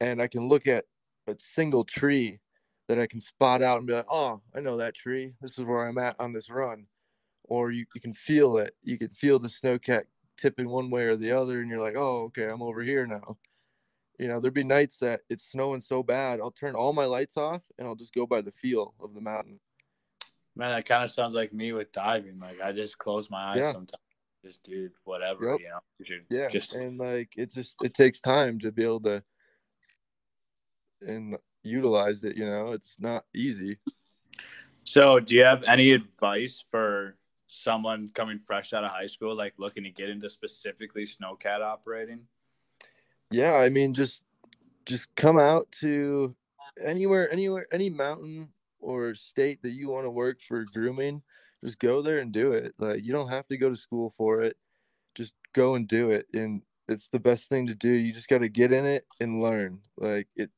[0.02, 0.84] And i can look at
[1.26, 2.42] a single tree
[2.90, 5.34] that i can spot out and be like oh i know that tree.
[5.42, 6.86] This is where i'm at on this run.
[7.46, 8.76] Or you, you can feel it.
[8.82, 10.04] You can feel the snowcat
[10.38, 13.38] tipping one way or the other and you're like oh okay i'm over here now
[14.18, 17.38] you know there'd be nights that it's snowing so bad i'll turn all my lights
[17.38, 19.60] off and i'll just go by the feel of the mountain
[20.56, 22.40] Man, that kind of sounds like me with diving.
[22.40, 23.74] Like I just close my eyes Yeah.
[23.74, 24.02] sometimes.
[24.44, 25.60] Just do whatever, Yep.
[25.60, 26.18] you know.
[26.30, 29.24] Yeah Just and like it just it takes time to be able to
[31.02, 33.78] and utilize it you know it's not easy
[34.84, 39.54] So, do you have any advice for someone coming fresh out of high school, like
[39.58, 42.22] looking to get into specifically snowcat operating?
[43.32, 44.24] Yeah, I mean, just
[44.86, 46.36] just come out to
[46.84, 51.22] anywhere, anywhere, any mountain or state that you want to work for grooming.
[51.64, 52.74] Just go there and do it.
[52.78, 54.56] Like you don't have to go to school for it.
[55.16, 57.90] Just go and do it, and it's the best thing to do.
[57.90, 59.80] You just got to get in it and learn.
[59.98, 60.50] Like it,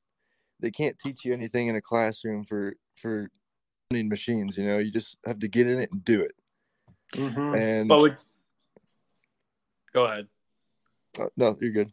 [0.60, 3.30] they can't teach you anything in a classroom for for
[3.92, 4.58] machines.
[4.58, 6.36] You know, you just have to get in it and do it.
[7.16, 7.56] Mm-hmm.
[7.56, 8.18] And But would
[9.94, 10.28] go ahead.
[11.20, 11.92] uh, no, you're good.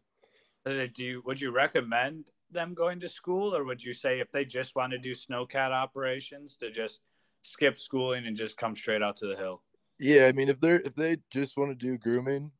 [0.67, 4.31] Uh, Do you would you recommend them going to school, or would you say if
[4.31, 7.01] they just want to do snowcat operations to just
[7.41, 9.61] skip schooling and just come straight out to the hill?
[9.99, 12.51] Yeah, I mean, if they're if they just want to do grooming,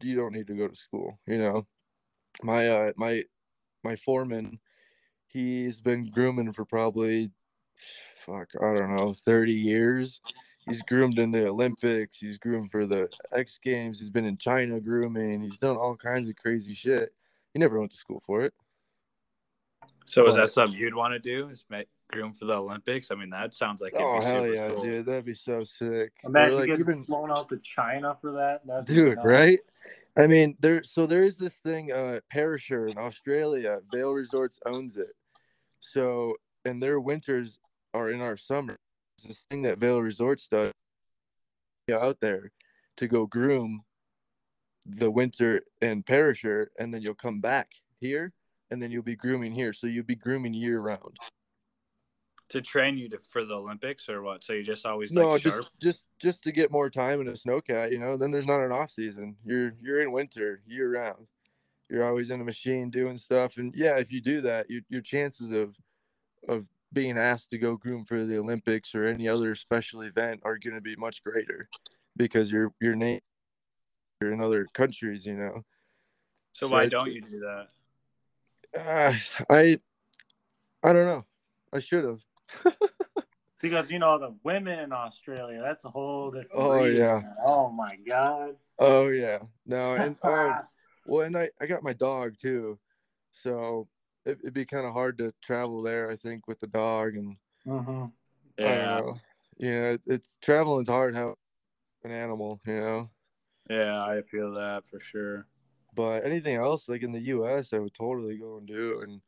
[0.00, 1.18] you don't need to go to school.
[1.26, 1.66] You know,
[2.42, 3.24] my uh my
[3.82, 4.58] my foreman,
[5.26, 7.30] he's been grooming for probably,
[8.16, 10.20] fuck, I don't know, thirty years.
[10.66, 12.16] He's groomed in the Olympics.
[12.16, 14.00] He's groomed for the X Games.
[14.00, 15.42] He's been in China grooming.
[15.42, 17.12] He's done all kinds of crazy shit.
[17.54, 18.52] He never went to school for it.
[20.06, 21.48] So is that something you'd want to do?
[21.48, 23.10] Is make groom for the Olympics?
[23.10, 24.82] I mean, that sounds like it'd Oh be hell super yeah, cool.
[24.84, 25.06] dude!
[25.06, 26.12] That'd be so sick.
[26.24, 28.66] Or, Imagine like, getting even- flown out to China for that.
[28.66, 29.26] That'd dude nuts.
[29.26, 29.60] right
[30.16, 34.96] i mean there so there is this thing uh perisher in australia vail resorts owns
[34.96, 35.10] it
[35.80, 37.58] so and their winters
[37.94, 38.76] are in our summer
[39.18, 40.70] it's this thing that vail resorts does
[41.92, 42.52] out there
[42.96, 43.82] to go groom
[44.86, 48.32] the winter and perisher and then you'll come back here
[48.70, 49.72] and then you'll be grooming here.
[49.72, 51.18] So you'll be grooming year round.
[52.50, 54.44] To train you to, for the Olympics or what?
[54.44, 57.32] So you just always no like just just just to get more time in a
[57.32, 58.16] snowcat you know?
[58.16, 59.36] Then there's not an off season.
[59.44, 61.26] You're you're in winter year round.
[61.88, 63.56] You're always in a machine doing stuff.
[63.56, 65.74] And yeah if you do that your, your chances of
[66.48, 70.58] of being asked to go groom for the olympics or any other special event are
[70.58, 71.68] going to be much greater
[72.16, 73.20] because your your name
[74.24, 75.64] you're in other countries you know
[76.52, 77.68] So so why don't you do that?
[78.80, 79.14] uh,
[79.50, 79.78] i
[80.82, 81.24] i don't know
[81.72, 82.20] i should have
[83.60, 86.50] Because you know the women in Australia, that's a whole different.
[86.54, 87.22] Oh, breed, yeah.
[87.42, 88.56] Oh my god.
[88.78, 90.58] oh yeah no and um,
[91.06, 92.78] Well, and I, I got my dog too,
[93.32, 93.88] so
[94.26, 96.10] it, it'd be kind of hard to travel there.
[96.10, 98.04] I think with the dog and hmm
[98.58, 99.20] I Yeah, don't.
[99.58, 101.14] Yeah, it, it's traveling's hard.
[101.14, 101.36] How
[102.04, 103.10] an animal, you know.
[103.68, 105.46] Yeah, I feel that for sure.
[105.94, 109.20] But anything else, like in the U.S., I would totally go and do, and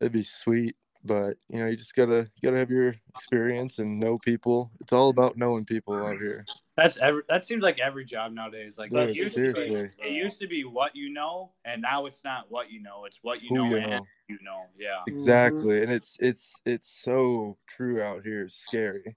[0.00, 0.76] it'd be sweet.
[1.04, 4.70] But you know, you just gotta you gotta have your experience and know people.
[4.80, 6.46] It's all about knowing people out here.
[6.78, 7.22] That's every.
[7.28, 8.78] That seems like every job nowadays.
[8.78, 12.06] Like Dude, it used to be, it used to be what you know, and now
[12.06, 13.04] it's not what you know.
[13.04, 14.06] It's what you Who know you and know.
[14.28, 14.62] you know.
[14.78, 15.84] Yeah, Exactly, mm-hmm.
[15.84, 18.44] and it's it's it's so true out here.
[18.44, 19.14] It's scary.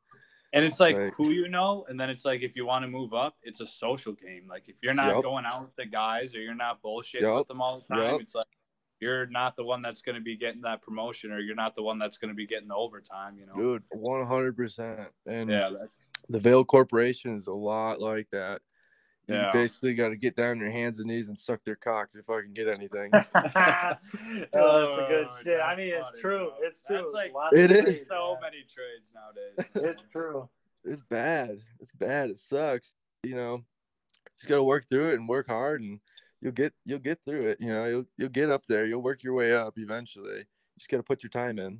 [0.53, 1.13] And it's like Right.
[1.13, 3.67] who you know, and then it's like if you want to move up, it's a
[3.67, 4.47] social game.
[4.47, 5.23] Like if you're not Yup.
[5.23, 7.39] going out with the guys or you're not bullshitting Yup.
[7.39, 8.21] with them all the time, Yup.
[8.21, 8.45] it's like
[8.99, 11.83] you're not the one that's going to be getting that promotion, or you're not the
[11.83, 13.37] one that's going to be getting the overtime.
[13.37, 13.55] You know.
[13.55, 15.09] Dude, one hundred percent.
[15.25, 15.97] And Yeah, that's,
[16.29, 18.61] the Vail Corporation is a lot like that.
[19.27, 22.09] You basically got to get down on your hands and knees and suck their cock
[22.13, 23.11] if I can get anything.
[23.13, 25.59] oh, that's a good Oh, shit.
[25.59, 26.37] I mean, it's funny, true.
[26.37, 26.53] bro.
[26.61, 26.97] It's true.
[26.97, 28.07] That's like- Lots It is.
[28.07, 28.51] so man.
[28.51, 29.71] many trades nowadays.
[29.95, 30.47] It's true.
[30.85, 31.59] it's bad.
[31.79, 32.29] It's bad.
[32.29, 32.93] It sucks.
[33.23, 33.63] You know,
[34.37, 35.99] just got to work through it and work hard, and
[36.41, 37.59] you'll get you'll get through it.
[37.59, 38.85] You know, you'll you'll get up there.
[38.85, 40.37] You'll work your way up eventually.
[40.37, 40.45] You
[40.79, 41.79] just got to put your time in.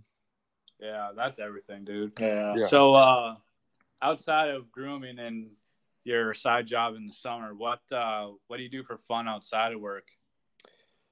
[0.82, 2.14] Yeah, that's everything, dude.
[2.20, 2.56] Yeah.
[2.58, 2.68] Yeah.
[2.68, 3.36] So, uh,
[4.02, 5.52] outside of grooming and
[6.08, 9.74] your side job in the summer, what uh, what do you do for fun outside
[9.74, 10.08] of work?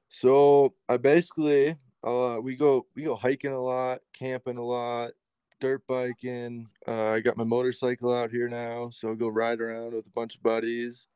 [0.08, 5.12] So I basically uh we go we go hiking a lot, camping a lot,
[5.60, 6.68] dirt biking.
[6.88, 10.12] Uh, I got my motorcycle out here now, so I go ride around with a
[10.12, 11.08] bunch of buddies.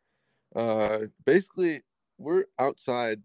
[0.56, 1.82] Uh, basically,
[2.18, 3.22] we're outside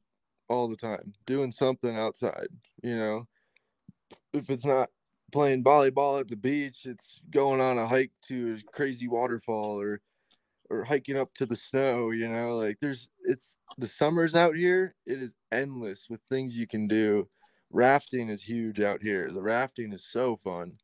[0.49, 2.49] all the time, doing something outside.
[2.83, 3.29] You know,
[4.33, 4.91] if it's not
[5.33, 10.01] playing volleyball at the beach, it's going on a hike to a crazy waterfall or
[10.71, 14.95] or hiking up to the snow, you know, like there's it's the summers out here,
[15.07, 17.29] it is endless with things you can do.
[17.71, 19.31] Rafting is huge out here.
[19.33, 20.79] The rafting is so fun.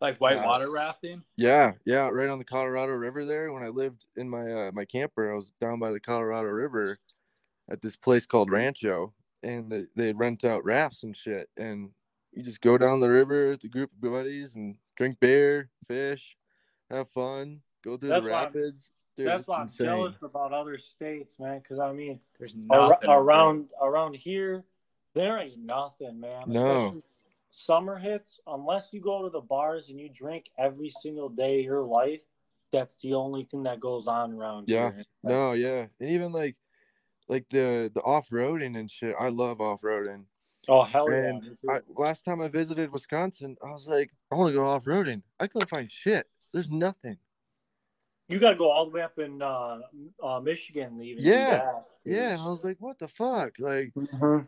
[0.00, 0.46] Like white Yeah.
[0.46, 1.22] water rafting?
[1.36, 3.52] Yeah, yeah, right on the Colorado River there.
[3.52, 6.98] When I lived in my uh, my camper, I was down by the Colorado River
[7.70, 11.48] at this place called Rancho, and they they rent out rafts and shit.
[11.56, 11.90] And
[12.32, 16.36] you just go down the river with a group of buddies and drink beer, fish,
[16.90, 18.90] have fun, go through That's the why rapids.
[19.16, 19.86] Dude, That's it's why I'm insane.
[19.86, 21.60] jealous about other states, man.
[21.60, 24.64] Because I mean, There's ar- nothing around around here,
[25.14, 26.44] there ain't nothing, man.
[26.48, 26.66] No.
[26.66, 27.02] Especially
[27.64, 31.64] Summer hits, unless you go to the bars and you drink every single day of
[31.64, 32.20] your life,
[32.70, 34.92] that's the only thing that goes on around Yeah.
[34.92, 35.04] here.
[35.22, 36.56] No, yeah, and even like
[37.28, 39.14] like the the off roading and shit.
[39.18, 40.24] I love off roading.
[40.68, 41.28] Oh hell yeah!
[41.28, 41.70] And me too.
[41.70, 45.22] I, last time I visited Wisconsin, I was like, I want to go off roading.
[45.40, 46.26] I couldn't find shit.
[46.52, 47.16] There's nothing.
[48.28, 49.80] You got to go all the way up in uh,
[50.22, 50.98] uh, Michigan.
[50.98, 51.72] to even Yeah.
[52.04, 53.54] Yeah, and I was like, what the fuck?
[53.58, 54.46] Like Mhm.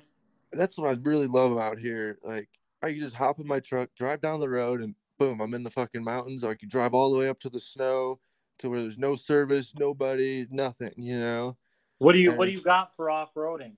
[0.52, 2.18] that's what I really love out here.
[2.22, 2.48] Like
[2.82, 5.64] I can just hop in my truck, drive down the road, and boom, I'm in
[5.64, 6.44] the fucking mountains.
[6.44, 8.20] I can drive all the way up to the snow,
[8.60, 10.92] to where there's no service, nobody, nothing.
[10.96, 11.56] You know.
[11.98, 13.76] What do you What do you got for off roading?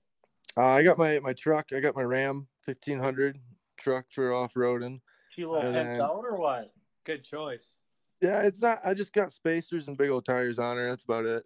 [0.57, 1.69] Uh, I got my my truck.
[1.73, 3.39] I got my Ram 1500
[3.77, 5.01] truck for off roading.
[5.29, 6.71] She a little And out or what?
[7.03, 7.73] Good choice.
[8.21, 8.79] Yeah, it's not.
[8.85, 10.89] I just got spacers and big old tires on her.
[10.89, 11.45] That's about it.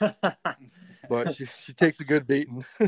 [1.08, 2.64] But she she takes a good beating.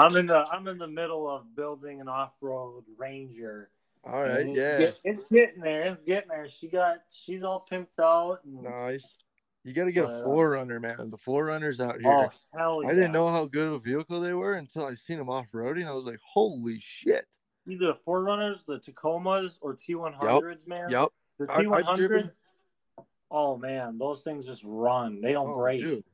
[0.00, 3.70] I'm in the I'm in the middle of building an off road Ranger.
[4.04, 5.84] all right, it's yeah, get- it's getting there.
[5.84, 6.48] It's getting there.
[6.48, 8.40] She got she's all pimped out.
[8.44, 9.16] And, nice.
[9.64, 11.08] You got to get But, a uh, 4Runner, man.
[11.08, 12.10] The 4Runners out here.
[12.10, 12.88] oh hell yeah!
[12.88, 15.52] I didn't know how good of a vehicle they were until I seen them off
[15.52, 15.86] roading.
[15.86, 17.26] I was like, holy shit.
[17.68, 20.90] either the 4Runners, the Tacomas, or T100s, man.
[20.90, 21.08] Yep.
[21.38, 22.32] The I- I've T100.
[23.32, 25.20] Driven- Oh man, those things just run.
[25.20, 25.80] They don't Oh, break.
[25.82, 26.04] dude.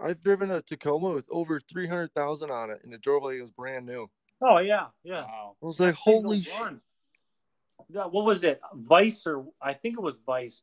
[0.00, 3.50] I've driven a Tacoma with over 300,000 on it and the drove like it was
[3.50, 4.08] brand new.
[4.40, 5.22] Oh yeah, yeah.
[5.24, 5.56] Wow.
[5.60, 6.80] I was like, That holy shit.
[7.90, 8.60] Yeah, what was it?
[8.74, 10.62] Vice or I think it was Vice,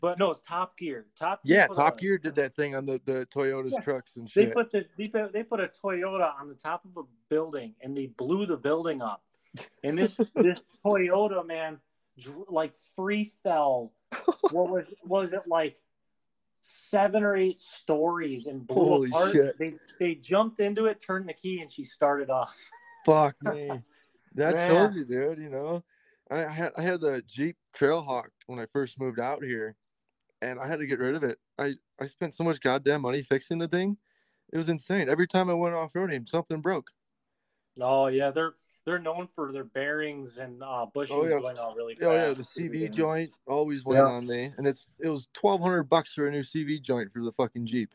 [0.00, 1.06] but no, it's Top Gear.
[1.18, 4.16] Top Gear Yeah, Top a- Gear did that thing on the, the Toyota's Yeah, trucks
[4.16, 4.48] and shit.
[4.48, 7.74] They put the they put, they put a Toyota on the top of a building
[7.80, 9.22] and they blew the building up.
[9.82, 11.78] And this this Toyota man
[12.18, 13.92] dr- like free fell.
[14.50, 15.76] What was what was it like
[16.60, 19.32] seven or eight stories and blew Holy apart?
[19.32, 19.58] shit.
[19.58, 22.56] They they jumped into it, turned the key, and she started off.
[23.06, 23.70] Fuck me.
[24.34, 24.68] That Man.
[24.68, 25.38] shows you, dude.
[25.38, 25.82] You know,
[26.30, 29.74] I I had I had the Jeep Trailhawk when I first moved out here,
[30.42, 31.38] and I had to get rid of it.
[31.58, 33.96] I I spent so much goddamn money fixing the thing.
[34.52, 35.08] It was insane.
[35.08, 36.90] Every time I went off roading, something broke.
[37.80, 38.52] Oh yeah, they're
[38.88, 41.38] they're known for their bearings and uh, bushings Oh, yeah.
[41.40, 42.06] going out really fast.
[42.06, 44.06] Oh yeah, the CV joint always went Yeah.
[44.06, 47.22] on me, and it's it was twelve hundred bucks for a new CV joint for
[47.22, 47.90] the fucking Jeep.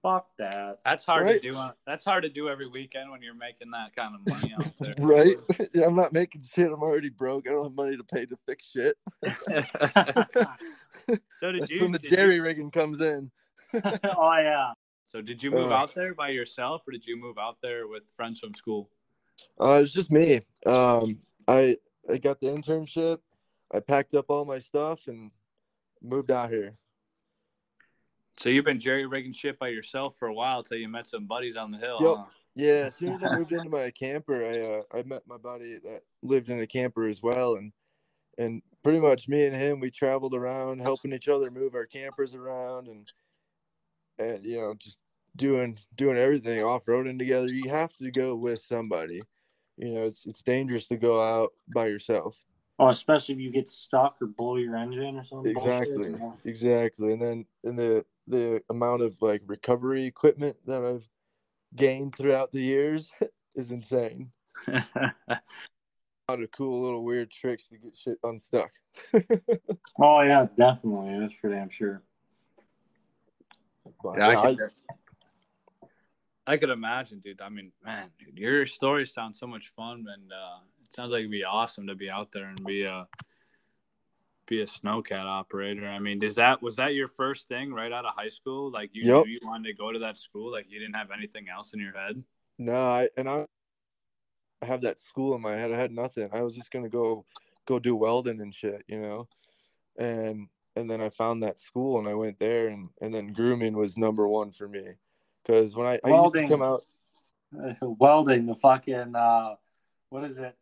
[0.00, 0.78] Fuck that.
[0.84, 1.42] That's hard Right.
[1.42, 1.56] to do.
[1.56, 4.72] On, that's hard to do every weekend when you're making that kind of money out
[4.80, 4.94] there.
[4.98, 5.36] Right?
[5.74, 6.66] yeah, I'm not making shit.
[6.72, 7.48] I'm already broke.
[7.48, 8.96] I don't have money to pay to fix shit.
[9.24, 9.32] so
[11.52, 11.82] did That's you?
[11.82, 13.30] when the did you- jerry rigging comes in.
[13.74, 14.72] oh yeah.
[15.06, 15.76] so did you move Uh.
[15.76, 18.90] out there by yourself, or did you move out there with friends from school?
[19.60, 20.40] Uh, was just me.
[20.66, 21.18] Um,
[21.48, 21.76] I
[22.10, 23.18] I got the internship.
[23.72, 25.30] I packed up all my stuff and
[26.02, 26.74] moved out here.
[28.38, 31.26] So you've been jerry rigging shit by yourself for a while till you met some
[31.26, 31.98] buddies on the hill.
[32.00, 32.16] Yep.
[32.16, 32.24] huh?
[32.54, 35.78] Yeah, as soon as I moved into my camper, I uh, I met my buddy
[35.84, 37.72] that lived in a camper as well, and
[38.38, 42.34] and pretty much me and him we traveled around helping each other move our campers
[42.34, 43.12] around and
[44.18, 44.98] and you know just
[45.36, 47.48] doing doing everything off roading together.
[47.48, 49.20] You have to go with somebody.
[49.76, 52.38] You know, it's it's dangerous to go out by yourself.
[52.78, 55.52] Oh, especially if you get stuck or blow your engine or something.
[55.52, 56.10] Exactly.
[56.10, 56.38] you know?
[56.44, 57.12] Exactly.
[57.12, 61.08] And then and the the amount of like recovery equipment that I've
[61.74, 63.12] gained throughout the years
[63.54, 64.30] is insane.
[64.68, 68.70] A lot of cool little weird tricks to get shit unstuck.
[70.00, 71.18] Oh yeah, definitely.
[71.18, 72.02] That's for damn sure.
[74.02, 74.70] But, Yeah, I yeah, could,
[76.46, 77.40] I could imagine, dude.
[77.40, 81.20] I mean, man, dude, your stories sound so much fun, and uh, it sounds like
[81.20, 83.06] it'd be awesome to be out there and be a
[84.46, 85.86] be a snowcat operator.
[85.86, 88.70] I mean, is that was that your first thing right out of high school?
[88.70, 89.24] Like you Yep.
[89.24, 91.80] knew you wanted to go to that school, like you didn't have anything else in
[91.80, 92.22] your head.
[92.58, 93.46] no, I and I
[94.60, 95.72] I have that school in my head.
[95.72, 96.28] I had nothing.
[96.32, 97.24] I was just gonna go
[97.66, 99.28] go do welding and shit, you know.
[99.96, 103.76] And and then I found that school and I went there and and then grooming
[103.76, 104.94] was number one for me.
[105.46, 106.48] Cause when I, I used Welding.
[106.48, 106.82] to come out
[107.98, 109.56] welding the fucking uh,
[110.10, 110.56] what is it?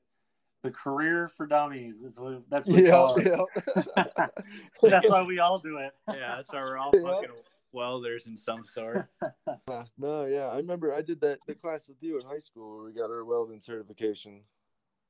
[0.63, 1.95] The career for dummies.
[2.05, 3.27] Is what, that's what we Yeah, call it.
[3.97, 4.27] yeah.
[4.83, 5.93] that's why we all do it.
[6.09, 7.03] Yeah, that's why we're all Yeah.
[7.03, 7.31] fucking
[7.73, 9.07] welders in some sort.
[9.99, 12.85] No, yeah, I remember I did that the class with you in high school where
[12.87, 14.41] we got our welding certification.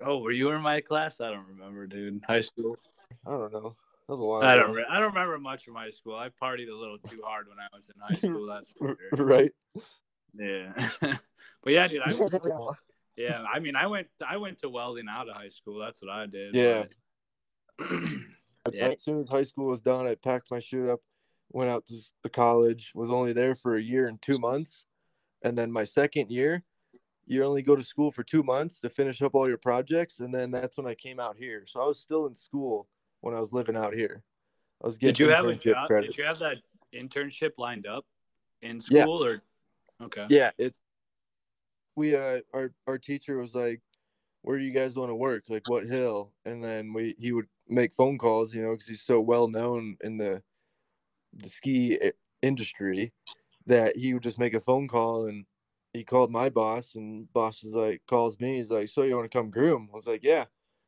[0.05, 1.21] Oh, were you in my class?
[1.21, 2.23] I don't remember, dude.
[2.27, 2.79] High school.
[3.27, 3.77] I don't know.
[4.11, 4.43] That was a while.
[4.43, 4.75] I don't.
[4.75, 6.17] Re- I don't remember much from high school.
[6.17, 8.45] I partied a little too hard when I was in high school.
[8.45, 9.25] That's for sure.
[9.25, 9.53] right.
[10.35, 10.91] Yeah.
[11.63, 12.03] but yeah, dude.
[12.05, 12.11] I,
[13.17, 13.45] yeah.
[13.45, 14.09] I mean, I went.
[14.29, 15.79] I went to welding out of high school.
[15.79, 16.57] That's what I did.
[16.57, 16.85] Yeah.
[17.79, 17.87] but-
[18.73, 18.89] Yeah.
[18.89, 21.01] As soon as high school was done, I packed my shit up,
[21.51, 21.95] went out to
[22.25, 22.91] the college.
[22.97, 24.85] Was only there for a year and two months,
[25.43, 26.63] and then my second year,
[27.27, 30.35] you only go to school for two months to finish up all your projects, and
[30.35, 31.63] then that's when I came out here.
[31.67, 32.87] So I was still in school
[33.21, 34.23] when I was living out here.
[34.83, 35.87] I was getting did you have a job?
[35.87, 36.17] credits.
[36.17, 36.59] Did you have that?
[36.95, 38.05] internship lined up
[38.63, 39.03] in Yeah.
[39.03, 39.41] school or
[40.03, 40.27] okay?
[40.29, 40.75] Yeah, it.
[41.97, 43.81] We uh, our our teacher was like,
[44.43, 45.45] "Where do you guys want to work?
[45.49, 49.03] Like what hill?" And then we he would make phone calls, you know, because he's
[49.03, 50.43] so well known in the
[51.33, 51.99] the ski
[52.43, 53.13] industry
[53.67, 55.45] that he would just make a phone call and
[55.93, 59.31] he called my boss and boss is like calls me he's like so you want
[59.31, 60.45] to come groom i was like yeah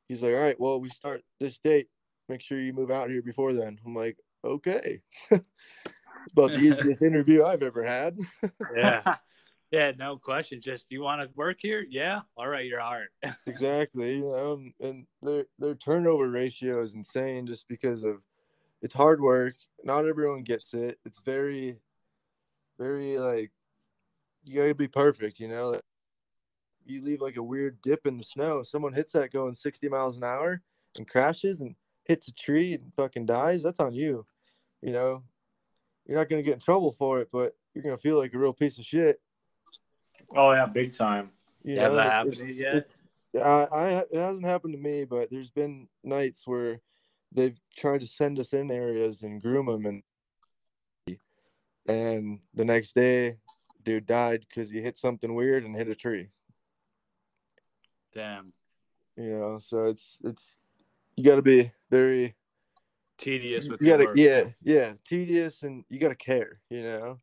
[0.09, 1.89] he's like all right well we start this date
[2.29, 5.01] make sure you move out here before then i'm like okay
[5.31, 5.45] it's
[6.33, 8.17] about the easiest interview i've ever had
[8.77, 9.03] Yeah.
[9.71, 10.61] Yeah, no question.
[10.61, 11.83] Just you want to work here?
[11.89, 12.21] Yeah.
[12.37, 13.09] All right, you're hired.
[13.47, 18.19] exactly you know and, and their their turnover ratio is insane just because of
[18.83, 21.79] it's hard work not everyone gets it it's very
[22.79, 23.51] very like
[24.45, 25.75] you gotta be perfect you know
[26.85, 30.19] you leave like a weird dip in the snow someone hits that going 60 miles
[30.19, 30.61] an hour
[30.99, 34.25] and crashes and hits a tree and fucking dies that's on you
[34.83, 35.23] you know
[36.07, 38.53] you're not gonna get in trouble for it but you're gonna feel like a real
[38.53, 39.21] piece of shit
[40.35, 41.31] Oh yeah, big time.
[41.65, 42.75] you Have know, that it's- happened it's- yet?
[42.77, 43.03] It's
[43.35, 46.81] I, I it hasn't happened to me, but there's been nights where
[47.33, 51.19] they've tried to send us in areas and groom them, and
[51.87, 53.39] and the next day,
[53.83, 56.29] dude died because he hit something weird and hit a tree.
[58.15, 58.53] Damn.
[59.17, 60.59] You know, so it's it's
[61.17, 62.35] you got to be very
[63.19, 64.17] Tedious you with your gotta work.
[64.17, 66.61] yeah yeah tedious and you got to care.
[66.71, 67.21] You know,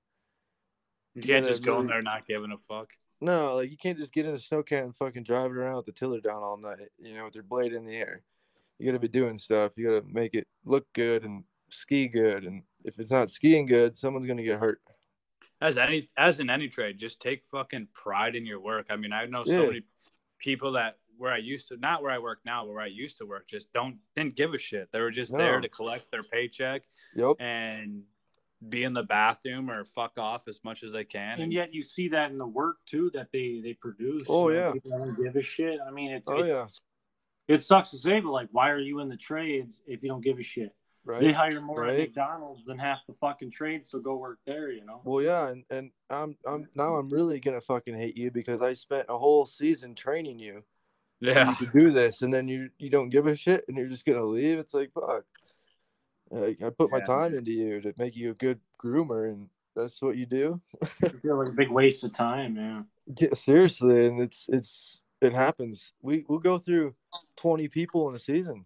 [1.16, 2.92] You you can't just go in there not giving a fuck.
[3.20, 5.88] no, like you can't just get in a snowcat and fucking drive it around with
[5.88, 6.88] the tiller down all night.
[7.00, 8.22] You know, with your blade in the air.
[8.78, 9.74] You got to be doing stuff.
[9.76, 12.46] You got to make it look good and ski good.
[12.46, 14.80] And if it's not skiing good, someone's gonna get hurt.
[15.60, 18.86] As any as in any trade, just take fucking pride in your work.
[18.90, 19.66] I mean, I know so Yeah.
[19.68, 19.82] many
[20.38, 23.18] people that where I used to not where I work now, but where I used
[23.18, 24.90] to work, just don't didn't give a shit.
[24.92, 26.84] They were just there to collect their paycheck
[27.16, 27.36] Yep.
[27.40, 28.04] and
[28.68, 31.40] be in the bathroom or fuck off as much as they can.
[31.42, 34.26] And yet you see that in the work too that they they produce.
[34.30, 34.72] Oh, you know, yeah.
[34.72, 35.80] people don't give a shit.
[35.86, 36.68] I mean, it's Oh it, yeah.
[37.48, 40.24] it sucks to say, but like, why are you in the trades if you don't
[40.24, 40.74] give a shit?
[41.06, 41.22] Right.
[41.22, 44.70] They hire more at McDonald's than half the fucking trade, so go work there.
[44.70, 45.02] You know.
[45.04, 48.74] Well, yeah, and, and I'm I'm now I'm really gonna fucking hate you because I
[48.74, 50.62] spent a whole season training you
[51.20, 51.54] yeah.
[51.56, 54.24] to do this, and then you you don't give a shit, and you're just gonna
[54.26, 54.58] leave.
[54.60, 55.26] It's like fuck.
[56.32, 60.00] Like, I put my time into you to make you a good groomer, and that's
[60.00, 60.62] what you do.
[61.04, 62.56] I feel like a big waste of time.
[62.56, 62.84] Yeah.
[63.20, 65.94] Yeah, seriously, and it's it's it happens.
[66.02, 66.94] We we'll go through
[67.36, 68.66] twenty people in a season.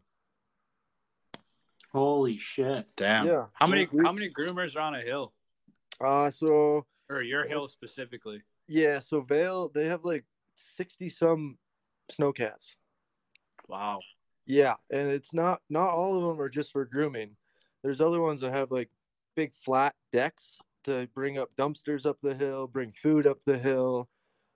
[1.92, 2.88] Holy shit.
[2.96, 3.28] Damn.
[3.28, 3.46] Yeah.
[3.54, 5.32] How many We- we- how many groomers are on a hill?
[6.02, 8.42] Uh so Or your hill specifically?
[8.68, 10.26] yeah, so Vail they have like
[10.56, 11.58] sixty some
[12.12, 12.76] snowcats.
[13.68, 14.00] Wow.
[14.46, 17.36] Yeah, and it's not not all of them are just for grooming.
[17.82, 18.90] There's other ones that have like
[19.36, 24.10] big flat decks to bring up dumpsters up the hill, bring food up the hill,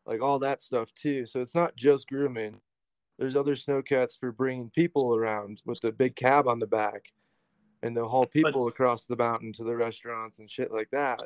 [0.05, 1.25] like all that stuff too.
[1.25, 2.59] So it's not just grooming.
[3.17, 7.13] There's other snowcats for bringing people around with the big cab on the back,
[7.81, 11.21] and they'll haul people across the mountain to the restaurants and shit like that.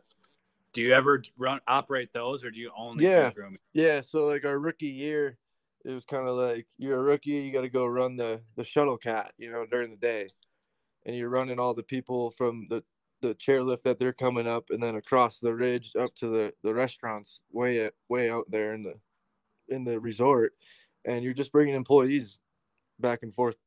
[0.73, 3.31] Do you ever run operate those or do you only Yeah.
[3.31, 3.59] grooming?
[3.73, 5.37] Yeah, so like our rookie year,
[5.85, 8.63] it was kind of like you're a rookie, you got to go run the the
[8.63, 10.27] shuttle cat, you know, during the day,
[11.05, 12.83] and you're running all the people from the
[13.21, 16.73] the chairlift that they're coming up, and then across the ridge up to the the
[16.73, 18.95] restaurants way way out there in the
[19.69, 20.53] in the resort,
[21.05, 22.39] and you're just bringing employees
[22.99, 23.57] back and forth,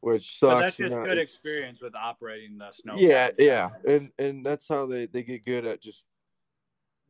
[0.00, 0.62] which But sucks.
[0.62, 2.96] that's you just know, good experience with operating the snow.
[2.96, 6.04] yeah, yeah, and and that's how they they get good at just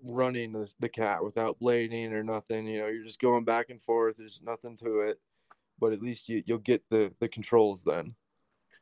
[0.03, 2.67] running the, the cat without blading or nothing.
[2.67, 4.17] You know, you're just going back and forth.
[4.19, 5.21] There's nothing to it,
[5.79, 8.15] but at least you you'll get the the controls then.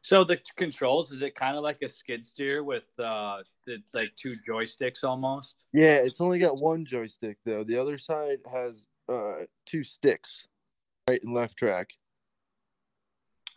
[0.02, 4.12] So the controls is it kind of like a skid steer with uh the like
[4.16, 5.56] two joysticks almost?
[5.72, 7.64] Yeah, it's only got one joystick though.
[7.64, 10.48] The other side has uh two sticks,
[11.08, 11.90] right and left track.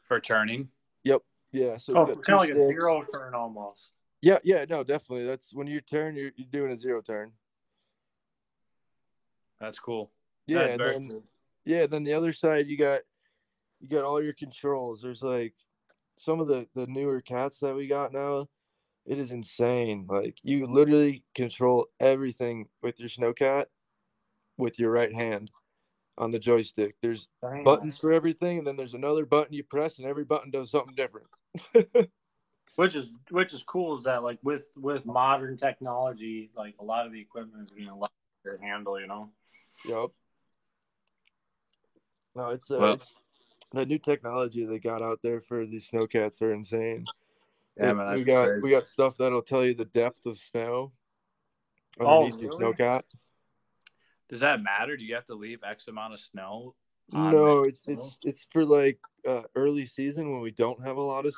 [0.03, 0.68] for turning.
[1.05, 1.22] Yep.
[1.53, 3.91] Yeah, so it's Oh, got kind of like a zero turn almost.
[4.22, 5.26] Yeah, yeah, no, definitely.
[5.26, 7.32] That's when you turn, you're, you're doing a zero turn.
[9.64, 10.11] That's cool.
[10.45, 11.24] Yeah, That's and then cool.
[11.64, 12.99] yeah then the other side you got
[13.80, 15.53] you got all your controls there's like
[16.18, 18.49] some of the the newer cats that we got now
[19.05, 23.68] it is insane like you literally control everything with your snowcat
[24.57, 25.49] with your right hand
[26.18, 27.64] on the joystick there's Damn.
[27.64, 30.95] buttons for everything and then there's another button you press and every button does something
[30.95, 31.28] different
[32.76, 37.05] which is which is cool is that like with with modern technology like a lot
[37.05, 38.12] of the equipment is being a lot
[38.62, 39.30] handle you know
[39.86, 40.10] yep
[42.36, 43.16] no it's uh, Well- it's
[43.72, 47.06] the new technology they got out there for these snowcats are insane
[47.76, 48.62] Yeah, man, we got crazy.
[48.62, 50.91] we got stuff that'll tell you the depth of snow
[52.00, 52.74] Oh, underneath your really?
[52.74, 53.04] snowcat.
[54.30, 54.98] Does that matter?
[54.98, 56.76] Do you have to leave X amount of snow?
[57.12, 57.94] No, it's snow?
[57.94, 61.36] it's it's for like uh, early season when we don't have a lot of,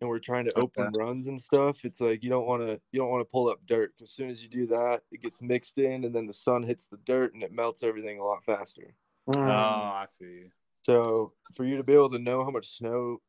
[0.00, 1.84] and we're trying to open runs and stuff.
[1.84, 3.92] It's like you don't want to you don't want to pull up dirt.
[3.98, 6.62] 'cause As soon as you do that, it gets mixed in, and then the sun
[6.62, 8.94] hits the dirt and it melts everything a lot faster.
[9.28, 9.92] Oh, Mm.
[9.92, 10.50] I feel you.
[10.82, 13.20] So for you to be able to know how much snow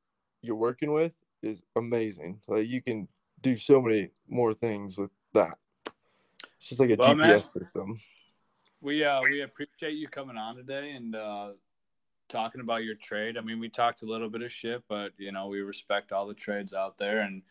[0.41, 2.41] you're working with is amazing.
[2.47, 3.07] Like you can
[3.41, 5.57] do so many more things with that.
[6.57, 7.43] It's just like a Well, GPS man.
[7.43, 7.99] system.
[8.79, 11.51] We uh we appreciate you coming on today and uh
[12.31, 13.37] talking about your trade.
[13.37, 16.25] I mean, we talked a little bit of shit, but you know, we respect all
[16.27, 17.41] the trades out there and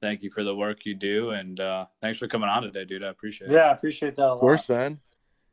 [0.00, 3.02] thank you for the work you do and uh thanks for coming on today, dude.
[3.02, 3.54] I appreciate it.
[3.54, 4.34] Yeah, I appreciate that a lot.
[4.34, 5.00] Of course, man.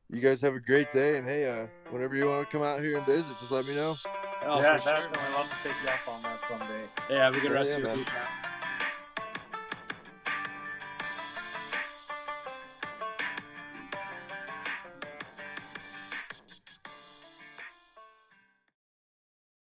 [0.09, 2.81] You guys have a great day, and hey, uh, whenever you want to come out
[2.81, 3.93] here and visit, just let me know.
[4.45, 4.93] Oh, yeah, for sure.
[4.93, 6.83] I'd love to take you up on that someday.
[7.09, 7.97] Yeah, have a good Yeah, rest yeah, of your man.
[7.97, 8.42] week, man.